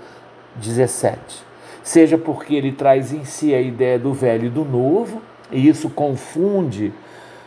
XVII. 0.61 1.45
Seja 1.83 2.19
porque 2.19 2.55
ele 2.55 2.73
traz 2.73 3.13
em 3.13 3.25
si 3.25 3.55
a 3.55 3.61
ideia 3.61 3.99
do 3.99 4.13
velho 4.13 4.47
e 4.47 4.51
do 4.51 4.65
novo, 4.65 5.23
e 5.51 5.69
isso 5.69 5.89
confunde 5.89 6.93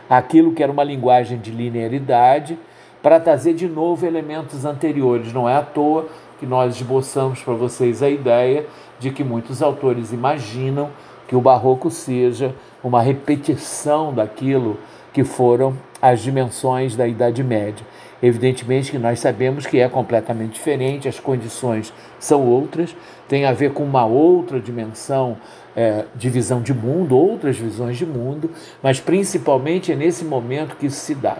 aquilo 0.08 0.52
que 0.52 0.62
era 0.62 0.72
uma 0.72 0.82
linguagem 0.82 1.38
de 1.38 1.50
linearidade, 1.50 2.58
para 3.02 3.20
trazer 3.20 3.54
de 3.54 3.68
novo 3.68 4.06
elementos 4.06 4.64
anteriores. 4.64 5.32
Não 5.32 5.48
é 5.48 5.54
à 5.54 5.62
toa 5.62 6.06
que 6.38 6.46
nós 6.46 6.76
esboçamos 6.76 7.42
para 7.42 7.54
vocês 7.54 8.02
a 8.02 8.08
ideia 8.08 8.66
de 8.98 9.10
que 9.10 9.24
muitos 9.24 9.62
autores 9.62 10.12
imaginam 10.12 10.90
que 11.28 11.36
o 11.36 11.40
barroco 11.40 11.90
seja 11.90 12.54
uma 12.82 13.00
repetição 13.00 14.12
daquilo 14.12 14.76
que 15.12 15.24
foram 15.24 15.76
as 16.00 16.20
dimensões 16.20 16.96
da 16.96 17.06
Idade 17.06 17.42
Média. 17.42 17.84
Evidentemente 18.22 18.90
que 18.90 18.98
nós 18.98 19.20
sabemos 19.20 19.66
que 19.66 19.78
é 19.78 19.88
completamente 19.88 20.54
diferente, 20.54 21.08
as 21.08 21.18
condições 21.18 21.92
são 22.18 22.46
outras, 22.46 22.94
tem 23.28 23.44
a 23.46 23.52
ver 23.52 23.72
com 23.72 23.82
uma 23.82 24.04
outra 24.04 24.60
dimensão 24.60 25.36
é, 25.74 26.04
de 26.14 26.28
visão 26.28 26.60
de 26.60 26.74
mundo, 26.74 27.16
outras 27.16 27.56
visões 27.56 27.96
de 27.96 28.04
mundo, 28.04 28.50
mas 28.82 29.00
principalmente 29.00 29.92
é 29.92 29.96
nesse 29.96 30.24
momento 30.24 30.76
que 30.76 30.86
isso 30.86 31.00
se 31.00 31.14
dá. 31.14 31.38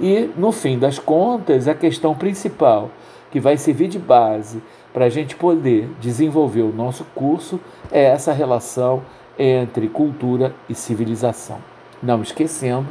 E, 0.00 0.30
no 0.34 0.50
fim 0.50 0.78
das 0.78 0.98
contas, 0.98 1.68
a 1.68 1.74
questão 1.74 2.14
principal 2.14 2.90
que 3.30 3.38
vai 3.38 3.58
servir 3.58 3.88
de 3.88 3.98
base 3.98 4.62
para 4.94 5.04
a 5.04 5.08
gente 5.10 5.36
poder 5.36 5.90
desenvolver 6.00 6.62
o 6.62 6.72
nosso 6.72 7.04
curso 7.14 7.60
é 7.92 8.04
essa 8.04 8.32
relação 8.32 9.02
entre 9.38 9.88
cultura 9.88 10.54
e 10.68 10.74
civilização. 10.74 11.58
Não 12.02 12.22
esquecendo 12.22 12.88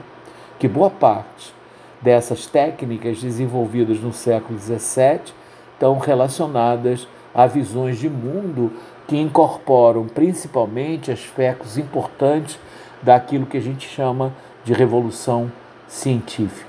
que 0.59 0.67
boa 0.67 0.89
parte 0.89 1.53
dessas 1.99 2.45
técnicas 2.45 3.19
desenvolvidas 3.19 3.99
no 3.99 4.13
século 4.13 4.59
XVII 4.59 5.33
estão 5.73 5.97
relacionadas 5.97 7.07
a 7.33 7.47
visões 7.47 7.97
de 7.97 8.09
mundo 8.09 8.71
que 9.07 9.17
incorporam 9.17 10.05
principalmente 10.05 11.11
aspectos 11.11 11.77
importantes 11.77 12.59
daquilo 13.01 13.47
que 13.47 13.57
a 13.57 13.61
gente 13.61 13.87
chama 13.87 14.31
de 14.63 14.73
revolução 14.73 15.51
científica. 15.87 16.68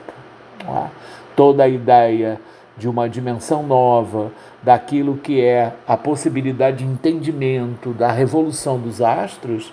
Toda 1.37 1.65
a 1.65 1.69
ideia 1.69 2.41
de 2.77 2.89
uma 2.89 3.09
dimensão 3.09 3.63
nova, 3.63 4.33
daquilo 4.63 5.17
que 5.17 5.41
é 5.41 5.73
a 5.87 5.97
possibilidade 5.97 6.79
de 6.79 6.85
entendimento 6.85 7.91
da 7.91 8.11
revolução 8.11 8.79
dos 8.79 9.03
astros, 9.03 9.73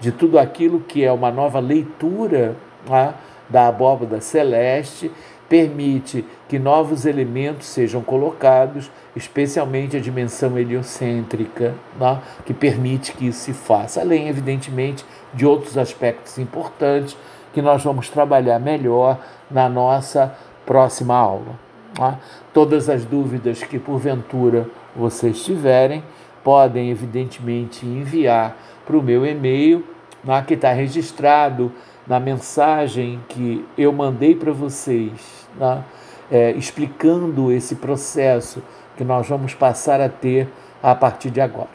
de 0.00 0.10
tudo 0.10 0.38
aquilo 0.38 0.80
que 0.80 1.04
é 1.04 1.12
uma 1.12 1.30
nova 1.30 1.58
leitura 1.58 2.56
né, 2.88 3.14
da 3.48 3.68
abóbada 3.68 4.20
celeste, 4.20 5.10
permite 5.48 6.24
que 6.48 6.58
novos 6.58 7.06
elementos 7.06 7.66
sejam 7.66 8.02
colocados, 8.02 8.90
especialmente 9.16 9.96
a 9.96 10.00
dimensão 10.00 10.58
heliocêntrica, 10.58 11.74
né, 11.98 12.20
que 12.44 12.52
permite 12.52 13.12
que 13.12 13.28
isso 13.28 13.40
se 13.40 13.52
faça, 13.52 14.00
além, 14.00 14.28
evidentemente, 14.28 15.04
de 15.32 15.46
outros 15.46 15.76
aspectos 15.76 16.38
importantes 16.38 17.16
que 17.58 17.62
nós 17.62 17.82
vamos 17.82 18.08
trabalhar 18.08 18.60
melhor 18.60 19.18
na 19.50 19.68
nossa 19.68 20.32
próxima 20.64 21.16
aula. 21.16 21.58
Tá? 21.92 22.16
Todas 22.54 22.88
as 22.88 23.04
dúvidas 23.04 23.64
que 23.64 23.80
porventura 23.80 24.68
vocês 24.94 25.44
tiverem, 25.44 26.04
podem 26.44 26.88
evidentemente 26.88 27.84
enviar 27.84 28.56
para 28.86 28.96
o 28.96 29.02
meu 29.02 29.26
e-mail, 29.26 29.84
né, 30.22 30.40
que 30.46 30.54
está 30.54 30.70
registrado 30.70 31.72
na 32.06 32.20
mensagem 32.20 33.18
que 33.28 33.66
eu 33.76 33.92
mandei 33.92 34.36
para 34.36 34.52
vocês, 34.52 35.48
né, 35.58 35.82
é, 36.30 36.52
explicando 36.52 37.50
esse 37.50 37.74
processo 37.74 38.62
que 38.96 39.02
nós 39.02 39.28
vamos 39.28 39.52
passar 39.52 40.00
a 40.00 40.08
ter 40.08 40.46
a 40.80 40.94
partir 40.94 41.30
de 41.30 41.40
agora. 41.40 41.66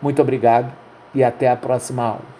Muito 0.00 0.22
obrigado 0.22 0.72
e 1.12 1.24
até 1.24 1.50
a 1.50 1.56
próxima 1.56 2.04
aula. 2.04 2.35